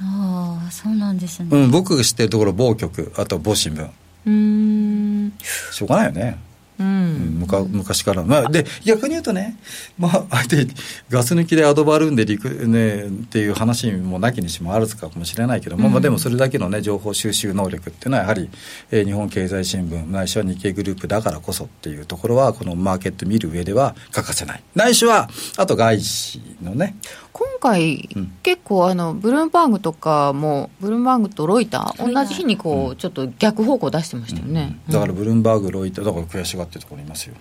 [0.00, 1.48] ああ、そうなんですね。
[1.50, 3.88] うん、僕が知ってるところ、某局、あと某新聞。
[4.26, 5.32] うん。
[5.70, 6.38] しょうがないよね。
[6.78, 9.56] うん、昔から、まあ、で逆に言うとね、
[9.98, 10.66] まあ、相手
[11.08, 18.50] ガス抜きでアドバルーンで陸、ね、っていう話もなきにしもあるかもしれないけども、うん、まあ、でもそれだけの、ね、情報収集能力っていうのはやはり、
[18.90, 24.62] えー、日本経済新聞ないしは日経グループだからこそっていうところはこのマーケット見る上では欠かせない。
[24.74, 26.96] ないしはあと外資のね。
[27.34, 37.34] 今回、うん、結構あのブルームバーグとかもブルームバーグとロイター同じ日にこう、うん、ちょっと逆方向出してましたよね、だからブルームバーグロイターだから悔しがってるところにいますよ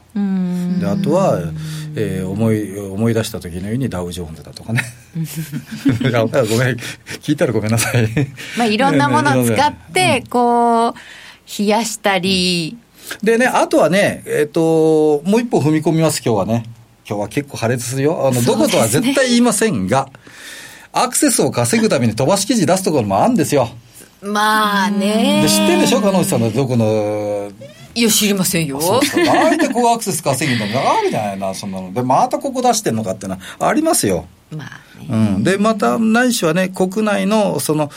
[0.80, 1.40] であとは、
[1.96, 4.84] えー、思い思い出した時のようにダウ・ジョーンズだとかね
[5.16, 6.78] ごめん
[7.22, 8.08] 聞いたらごめんなさい
[8.58, 10.94] まあいろんなものを使ってこう
[11.60, 12.78] 冷やしたり、
[13.22, 16.64] でねあとはねえっ、ー、ともう一歩踏み込みます今日はね
[17.08, 18.28] 今日は結構破裂するよ。
[18.28, 20.10] あの、どことは絶対言いませんが、
[20.94, 23.70] アクセスを稼ぐために飛ばし記事出すところもあるんですよ。
[24.22, 25.42] まあね。
[25.44, 27.52] で、知ってるでしょ彼女さんのどこの。
[27.96, 28.82] いや、知りませんよ。
[28.82, 29.24] そうそう。
[29.24, 31.94] なんでこうアクセス稼ぐんだあるじゃないな、そんなの。
[31.94, 34.26] で、またここ出してんのかってのはありますよ。
[34.52, 34.93] まあ。
[35.10, 37.90] うん、でまたないしはね、国内のその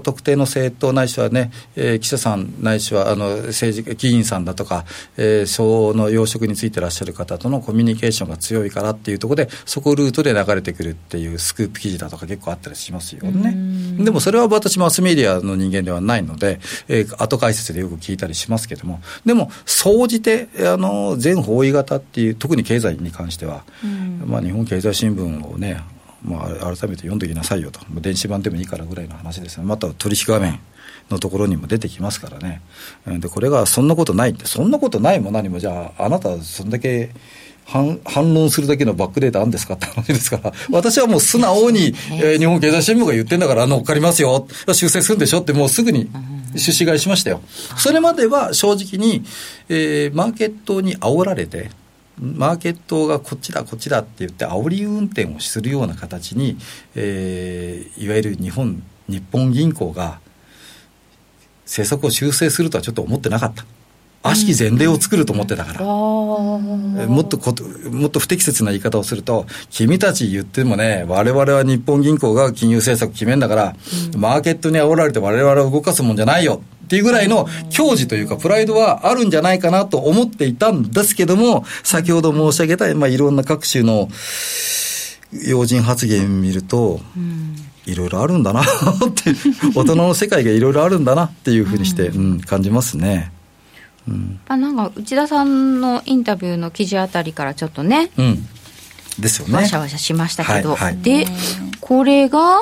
[0.00, 4.84] 特定の政党、ないしはね、えー、記者さん、ないしはあの政治議員さんだとか、
[5.16, 13.56] えー、その養殖についてらっしゃる方とのコミュニケーションが強いからっていうところで、そこルートで流れてくるっていうスクープ記事だとか、結構あったりしますよね。
[14.02, 23.64] でもそれは私、マスメディアの人間ではないので、えー、後解説でよく聞いたりしますけども、でも、総じてあの全方位型っていう、特に経済に関しては、
[24.26, 25.73] まあ、日本経済新聞をね、
[26.24, 30.58] まあ、改めて読んできなさいよと、電子版でもいいからぐらいの話ですね、また取引画面
[31.10, 32.62] のところにも出てきますからね、
[33.06, 37.10] でこれがそんなことないって、そんなことないも何も、じゃあ、あなた、そんだけ
[37.66, 46.10] 反反論するだけのバックデータあるんですかって話ですから、私はもう素直に、えー、日本経済新聞が言ってんだから乗っかりますよ、修正するんでしょって、もうすぐに
[46.54, 47.40] 出資買いしましたよ。
[47.76, 49.24] それまでは正直に、
[49.68, 51.70] えー、マーケットに煽られて、
[52.20, 56.56] マーケットがこっちだこっちだって言って煽り運転をするような形に、
[56.94, 60.20] えー、いわゆる日本日本銀行が
[61.64, 63.64] 政策を修正するとはちょっと思ってなかった。
[64.26, 65.86] 悪しき前例を作ると思ってたから、うん、
[67.10, 67.54] もっとこ
[67.90, 73.76] もっと不適切な言い方をすると、君たち言ってもね、我々は日本銀行が金融政策決めんだから、
[74.14, 84.08] うん、マーケットに煽られて我々は動かすもんじゃないよっていうぐらいの矜持というか、プライドはあるんじゃないかなと思っていたんですけども、先ほど申し上げた、まあ、いろんな各種の
[85.32, 87.00] 要人発言見ると、
[87.86, 88.64] いろいろあるんだなっ
[89.14, 89.34] て、
[89.74, 93.32] 大人の世界がいろいろあるんだなっていうふうにして、うん、感じますね。
[94.06, 98.46] うん、あなんか内田さんのインタビューの記事あたりからちょっとね、うん、
[99.18, 99.54] ですよね。
[99.54, 101.26] わしゃわしゃしましたけど、はいはい、で
[101.80, 102.58] これが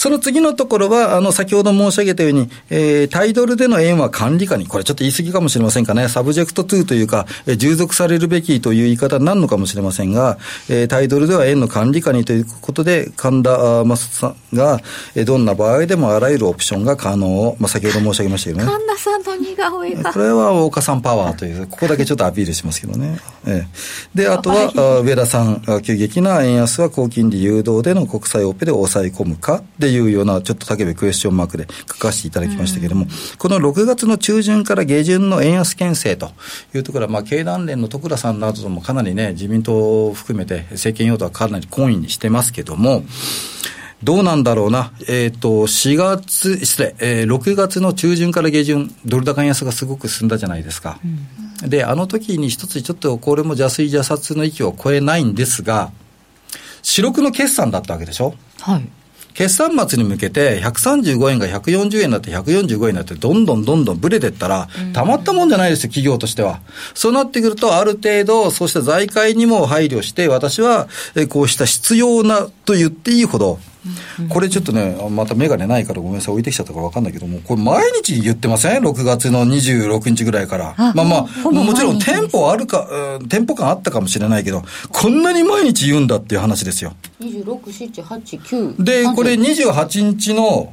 [0.00, 10.38] その次のところは、あの、先ほど申し上げたように、えー、対ドルでの円は管理下に、これちょっと言い過ぎかもしれませんかね、 subject to というか、えー、従属されるべきという言い方になるのかもしれませんが、
[10.70, 14.80] えー、タイドルでは円の管理下にということで、神田正さんが、
[15.16, 18.72] えー、どんな場合でもあらゆるオプションが可能、まあ、先ほど申し上げましたけどね。
[18.72, 20.12] 神田さんの似顔絵が。
[20.14, 23.18] これは大岡さんパワーという、ここだけちょっとアピールしますけどね。
[23.44, 33.06] えー、で、あとは、上田さん、急激な円安は高金利誘導での国際オペで抑え込むかっていうような、ちょっと叫びクエスチョンマークで書かせていただきましたけれども、
[33.38, 36.30] この6月の中旬から下旬の円安牽制と
[36.74, 43.04] いうところは、まあ、経団連の徳田さんなどともかなりね、自民党を含めて政権与党はかなり懇意にしてますけども、
[44.02, 44.92] どうなんだろうな。
[45.08, 50.98] えっ、ー、と、4月、失礼、えー、6月の中旬から下旬、ドル高円安がすごく進んだじゃないですか。
[51.62, 55.92] うん、で、あの時に一つちょっとこれも邪推邪殺の域を超えないんですが、
[56.82, 58.34] 四六の決算だったわけでしょ？
[58.60, 58.88] はい。
[59.34, 66.60] 決算末に向けて135円が140円になって145円になってどんどんどんどんブレてったら、たまったもんじゃないですよ、企業としては。
[66.94, 70.88] そうなってくると、ある程度、そうした財界にも配慮して、私は、
[71.28, 73.58] こうした必要なと言っていいほど、
[74.28, 80.74] これちょっとね、またメガネないからごめんなさい、置いてきちゃったか分かんないけども、これ毎日言ってません ?6 月の26日ぐらいから。
[80.76, 82.88] まあまあ、もちろん店舗あるか、
[83.28, 86.92] 店舗感あったかもしれないけど、こんなに毎日言うんだっていう話ですよ。
[87.20, 87.44] 26、
[87.92, 88.40] 7、8、
[88.76, 88.82] 9。
[88.84, 90.72] で、これ28日の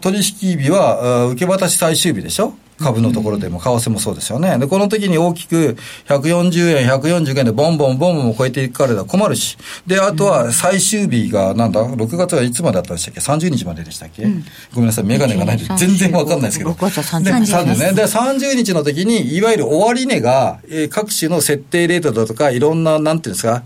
[0.00, 2.54] 取引日は、受け渡し最終日でしょ？
[2.78, 4.58] 株のところでも、為替もそうですよね。
[4.58, 5.76] で、この時に大きく
[6.08, 9.56] 140円、140円でボンボンボンボン超えていかれたら困るし。
[9.86, 16.72] で、あとは最終日が、なんだ、6月はいつまでだったんでしたっけ ?30 日まででしたっけ、うん、ごめんなさい、メガネがないんで全然わかんないですけど。
[16.72, 17.52] 6月は30日。
[17.52, 17.92] 30ね。
[17.94, 23.62] で、30日の時に、いわゆる終値が、えー、各種の設定レートだとか、いろんな、なんていうんですか、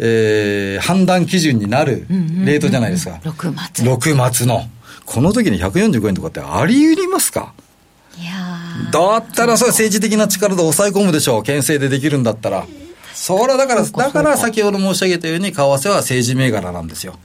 [0.00, 3.20] えー、判断基準になるレートじゃないですか。
[3.24, 4.14] 6末。
[4.14, 4.68] 6末の。
[5.06, 7.52] この時に145円とかってあり得りますか？
[8.90, 11.42] だったらそれ政治的な力で抑え込むでしょう。
[11.42, 12.66] 牽制でできるんだったら。
[13.14, 17.18] それはだから、だから先ほど申し上げたように、為替は政治銘柄なんですよ。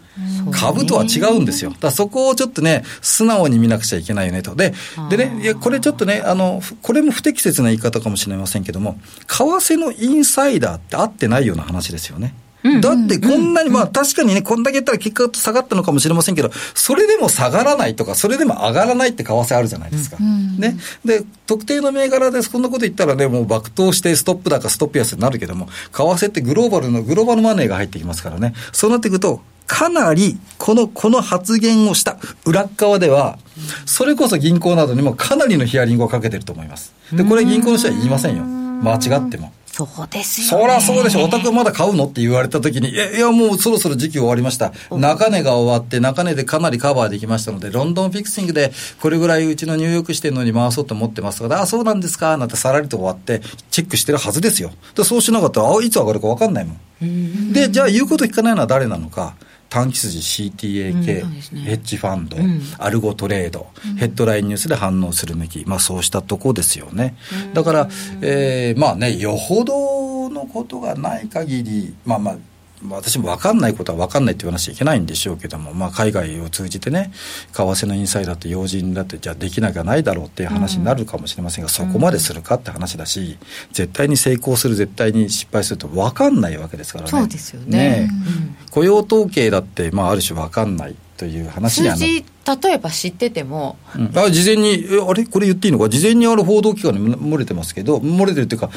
[0.52, 1.74] 株とは違うんですよ。
[1.80, 4.56] だそこをちょっとね、素直に見なくちゃいけないよねと。
[4.56, 4.74] で、
[5.10, 12.36] でね、いや、これちょっとね、あの、これも不適切な言い方かもしれませんけども、為替のインサイダーって合ってないような話ですよね。
[12.82, 20.18] だってこんなに、まあ確かにね、こんだけ言ったら結果下がったのかもしれませんけど、それでも下がらないとか、それでも上がらないって為替あるじゃないですか。
[20.20, 20.78] ね。
[21.04, 28.54] で、特定の銘柄でそんなこと言ったらね、もう爆投してストップ高、ストップ安になるけども、為替ってグローバルの、グローバルマネーが入ってきますからね。
[28.72, 33.40] そうなっていくと、かなり、この、この発言をした裏側では、
[33.86, 36.94] それこそ銀行などにもかなりのヒアリングをかけてると思います。
[37.12, 38.44] で、これ銀行の人は言いませんよ。
[38.44, 39.52] 間違っても。
[39.74, 40.64] そうですよ、ね。
[40.64, 41.24] そりゃそうでしょ。
[41.24, 44.72] お宅まだ買うのって言われたときに、いや、いやもうそろそろ時期終わりました。
[44.92, 48.72] 中値が終わって、中値でかなりカバーできましたので、ロンドンフィクシングで、
[49.02, 54.70] これぐらいうちのニューヨーク支店のに回そうと思ってますが、あ、そうなんですか、なんてさらりと終わって、チェックしてるはずですよ。
[54.96, 57.52] でそうしなかったら、あ、いつ上がるか分かんないもん。
[57.52, 59.34] で、じゃあ言うこと聞かないのは誰なのか。
[59.74, 67.16] 短期筋 CTA 系、うんね、ヘッジファンド、うん、アルゴトレード、うん、ヘッドラインニュースで反応する向き、まあ、そうしたとこですよね。
[67.56, 67.90] だから、
[68.22, 72.38] えー、まあね、よほどのことがない限り、まあまあ、
[72.90, 77.12] 私も分かんないことは分かんないって言わなきゃいけないんでしょうけども、まあ、海外を通じてね、
[77.52, 83.38] 為替のインサイダーって要人だって、じゃあできなきゃないだろうっていう話になるかもしれませんが、うん、そこまでするかって話だし、
[83.72, 87.12] 絶対に成功する、絶対に失敗すると分かんないわけですからね。
[87.12, 87.78] そうですよね。
[87.78, 88.10] ね
[88.72, 92.26] 雇用統計だって、まあ、ある種分かんないという話には数字
[92.62, 95.26] 例えば知ってても、うん、あ事前にえあれ？
[95.26, 95.88] これ言っていいのか？
[95.88, 98.70] 事前にある報道機関に漏れてますけど漏れてるっていうか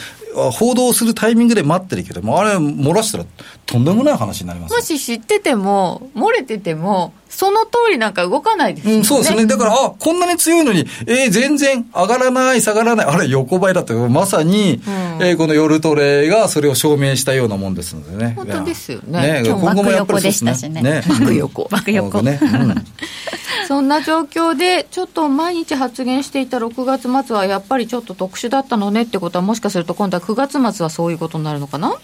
[0.53, 3.25] 報道するタイミングで待ってるけどもあれ漏らしたら
[3.67, 9.47] とんでもない話になりますもし知ってても漏れててもその通りなんか動かないですよね、うん、そうですね。
[9.47, 13.07] だからあこんなに強いのにえー、全然上がらない下がらない。
[13.07, 18.35] あれ横ばいだってまさに、うん、えー、この夜トレがそれを証明したようなもんですのでね。
[18.37, 19.43] 本当ですよね。
[19.43, 20.83] ね今後もやっぱりそうですね。
[20.83, 21.69] ねね幕横。
[21.71, 22.23] 幕横。
[22.23, 22.75] ね、うん
[23.69, 31.95] そんな状況で、ちょっと毎日発言していた6月末はやっぱりちょっと特殊だったのねってことは、もしかすると今度は9月末はそういうことになるのかな？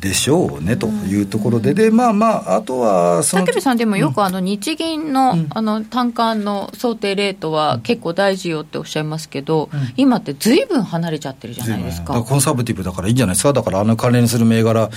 [0.00, 3.22] でしょうねというところで、でまあまあ、あとは。
[3.22, 12.22] 武部さん、でもよくあの日銀の,、あの単価の想定レートは結構大事よっておっしゃいますけど、今ってずいぶん離れちゃってるじゃないですか。
[12.22, 14.90] コンサバティブだからいいんじゃないですか、だからあの関連する銘柄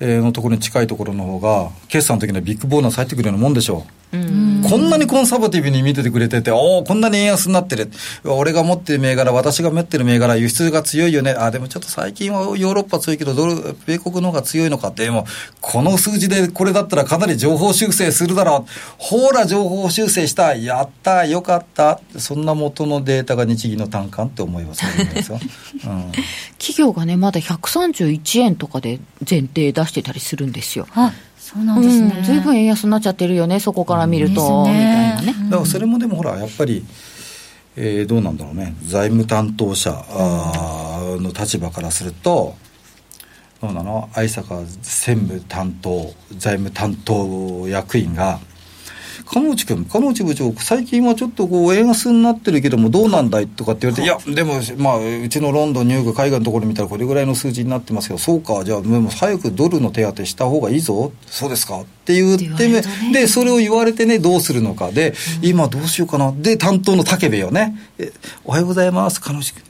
[0.00, 3.97] のところに近いところの方が、決算の時にはビッグボーナス入ってくるようなもんでしょう。
[4.10, 4.16] こ
[4.78, 7.90] んなにコンサバティブに見ててくれてて、おお、こんなに円安になってる。
[8.24, 11.32] 俺が持ってる銘柄、私が持ってる銘柄、輸出が強いよね。
[11.32, 15.26] あ、でもちょっと最近はヨーロッパ強いけど、ドル、米国の方が強いのかって、でも、
[15.60, 18.70] この数字でこれだったらかなり情報修正するだろう。
[18.96, 20.54] ほら、情報修正した。
[20.54, 22.00] やった、よかった。
[22.16, 24.90] そんな元のデータが日銀の単価って思いますよ、
[25.84, 26.12] うん、
[26.58, 30.86] 企業がね、まだ131円とかで前提出してたりするんですよ。
[31.50, 35.50] そうなんですね、ずいぶん円安になっちゃってるよね、そこから見ると、ね、みたいなね。
[35.50, 36.84] だからそれもでもほら、やっぱり、
[37.74, 39.90] えー、どうなんだろうね、財務担当者
[41.20, 42.54] の立場からすると、
[43.62, 44.10] どうなの？
[44.12, 48.40] 愛坂専務担当、財務担当役員が、
[49.30, 54.34] 金内君、金内部長、最近はちょっとこう、円安になってるけども、どうなんだいとかって言われて、い。
[54.34, 61.80] や、でも、まあ、うちのロンドン、ニューヨーク、海外のところ見たら、これぐらいの数字になってますけど、そうか、じゃあ、もう早くドルの手当てした方がいいぞ、そうですか。
[61.80, 64.92] って言って、ね、で、それを言われてね、どうするのか。
[64.92, 67.76] で、うん、今どうしようかな、で、担当の武部よね、
[68.46, 69.67] おはようございます、金内君。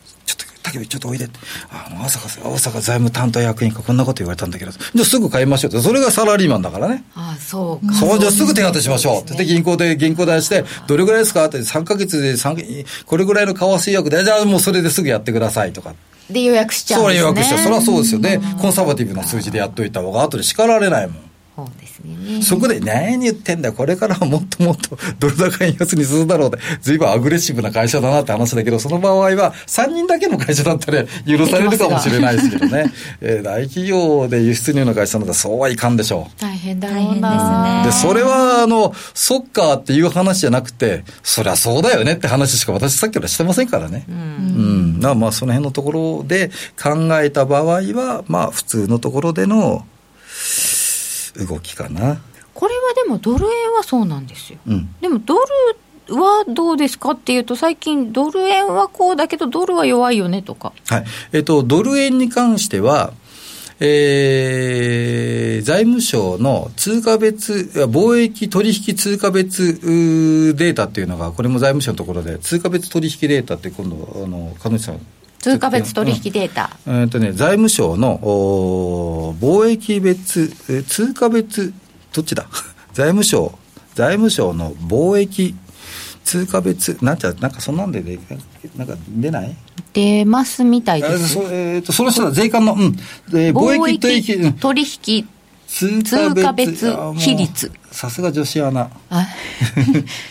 [0.62, 1.38] 竹部ちょっとおいでって。
[1.70, 5.80] あの、朝霞、大阪財務担当役員かこんなこと言われたんだけど、じゃあすぐ買いましょうって。
[5.80, 7.04] それがサラリーマンだからね。
[7.14, 7.94] ああ、そうか。
[7.94, 9.22] そう、じゃあすぐ手当てしましょう。
[9.22, 15.94] って、ね、銀行で、銀行出して、どれぐらいですかって、3か月で3、これぐらいの為替約で、じゃあもうそれですぐやってくださいとか。
[16.30, 17.20] で予約しちゃうんですね。
[17.22, 17.59] そう予約しちゃう。
[17.61, 18.40] それはそうですよね。
[18.61, 21.28] コンサバティブな数字でやっといた方が後で叱られないもん。
[21.59, 22.40] そうですね。
[22.40, 32.92] そこで何言ってんだこれからはもっともっとドル高円安にするだろうって、ずいぶんアグレッシブな会社だなって話だけど、その場合は3人だけの会社だったら許されるかもしれないですけどね。
[33.20, 36.40] えー、大企業で輸出入の会社ならそうはいかんでしょう。
[36.40, 37.82] 大変だろうな。
[37.84, 44.04] で、それはあの、そっかっていう話じゃなくて、そりゃそうだよねって話しか私さっきからしてませんからね。
[44.09, 45.00] うん。
[45.02, 49.84] うん、まあその辺のところで考えた場合は、まあ普通のところでの、
[51.39, 52.20] 動きかな。
[52.55, 55.41] これはでもドル円はそうなんですよ、うん、でもドル
[56.16, 60.72] はどうですかっていうと、最近、ドル円はこうだけど、ドルは弱いよねとか。
[60.89, 61.05] はい。
[61.32, 63.12] えっと、ドル円に関しては、
[63.80, 69.74] えー、財務省の通貨別、貿易取引通貨別
[70.57, 75.01] データっていうのが、これも財務省のところで、通貨別取引データって今度、あの、彼女さん、
[75.41, 76.70] 通貨別取引データ。
[76.86, 80.49] うん、えっ、とね、財務省のお貿易別、
[80.84, 81.72] 通貨別、
[82.12, 82.47] どっちだ？
[82.93, 83.57] 財務省、
[83.95, 85.55] 財務省の貿易
[86.24, 88.03] 通貨別、なんちゃ、なんかそんなんで、
[88.76, 89.57] なんか出ない？
[89.93, 91.34] 出ますみたいです。
[91.34, 92.97] そ,、えーと、その人は税関の、うん、
[93.32, 95.28] えー、貿易取引、取引
[95.68, 97.70] 通貨別比率。
[97.92, 98.90] さすが女子アナ。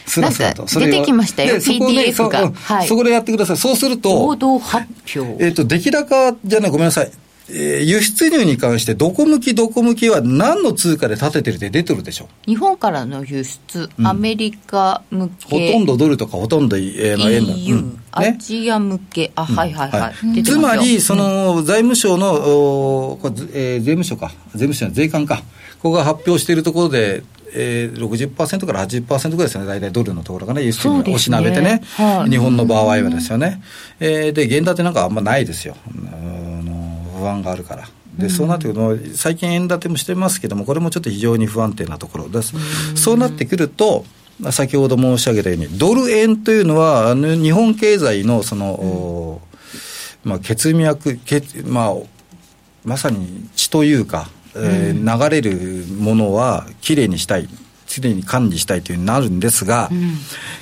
[0.05, 0.65] す らすらと。
[0.65, 2.51] 出てきましたよ、PDF が。
[2.53, 2.88] はい。
[2.88, 3.57] そこでやってください。
[3.57, 5.43] そうすると、報道発表。
[5.43, 7.11] えっ、と、出来高じゃない、ごめんなさい。
[7.50, 17.89] えー、輸出入に関して、どこ向き、どこ向きは何の通貨で立ててるって出てるでしょ日本からの輸出、アメリカ向け、ほとんどドルとか、ほとんど、えー、円だ、EU、うん。
[17.91, 20.43] ね、アジア向け、あ、はいはいはい。
[20.43, 23.20] つまり、その、財務省の、お
[23.54, 25.38] えー、税務署か、税務署の税関か、
[25.82, 27.24] ここが発表しているところで、
[27.54, 33.62] えー、60%から80%ぐらいですよね、大体ドルのところがね、輸出におしなべてね、はい、日本の場合はですよね。
[34.00, 35.78] えー、で、現建てなんかあんまないですよ。
[37.18, 37.89] 不安があるから。
[38.18, 42.53] でそうなってくると、最近円建てもしてますけども、これもちょっと非常に不安定なところです。
[42.95, 44.05] そうなってくると、
[44.51, 49.41] 先ほど申し上げたように、ドル円というのは、あの日本経済のその、
[50.24, 51.95] まあ、血脈、血まあ、
[52.84, 57.47] まさに血というか、えー、流れるものはきれいにしたい。
[57.88, 60.18] 常に管理したいというになるんですが、うん、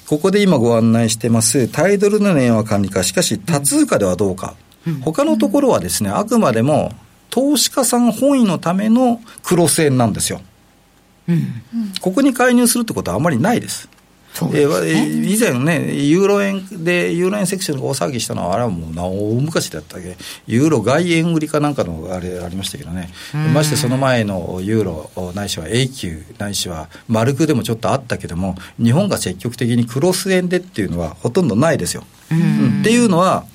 [0.08, 4.54] ここで今ご案内してます、タイドルの円は管理か、しかし多通貨ではどうか。
[4.88, 6.92] うん、他のところはですね、あくまでも
[7.30, 10.42] 投資家さん本位のためのクロス円なんですよ。
[11.28, 11.64] うん、
[12.02, 13.90] ここに介入するってことはあまりないです。
[14.54, 23.10] えー、以前ね、ユーロ円で、ユーロ円セクションが大騒ぎしたのは、あれはもう大昔だったっけ、ユーロ外円売りかなんかのあれありましたけどね、
[23.54, 32.04] ましてその前のユーロ、ないしは A 級、ないしはマルクでもちょっとあったけども、日本が積極的にクロス円でっていうのはほとんどないですよ。
[32.30, 33.46] うん、っていうのは、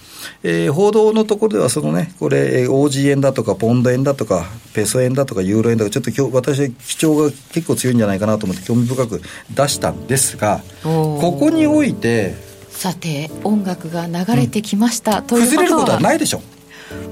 [0.42, 9.20] えー、報道のところでは、そのね、これ、OG 円だとか、ポンド円だとか、ペソ円だとか、ユーロ円だとか、ちょっと今日私、基調が結構強いんじゃないかなと思って、興味深く
[9.54, 12.34] 出したんですが、ここにおいて、
[12.70, 16.40] さて、音楽が流れてきました、うん、という崩れることはないでしょ。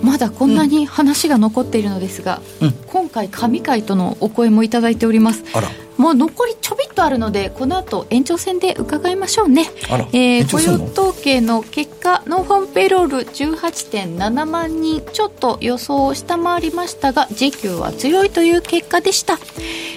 [0.03, 5.45] まだこんなに話が残っているのですが、うん、今回神回とのお声もいただいております。
[5.53, 5.69] あら
[5.99, 9.67] もう残りちょびっとあるのでこの後延長戦で伺いましょうね、
[10.13, 19.39] えー、雇用統計の結果ノンファンペイロール18.7万人ちょっと予想を下回りましたが時給は強いという結果でした、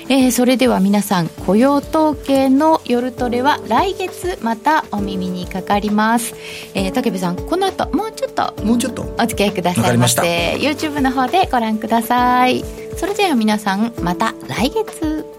[0.10, 6.34] えー、それでは皆さん雇用統計の夜トレは来月またお耳にかかります、
[6.74, 9.02] えー、武部さんこの後もうちょっともうちょっと。
[9.20, 12.64] お付き合いくださいまして YouTube の方でご覧ください。
[12.98, 15.31] それでは皆さんまた来月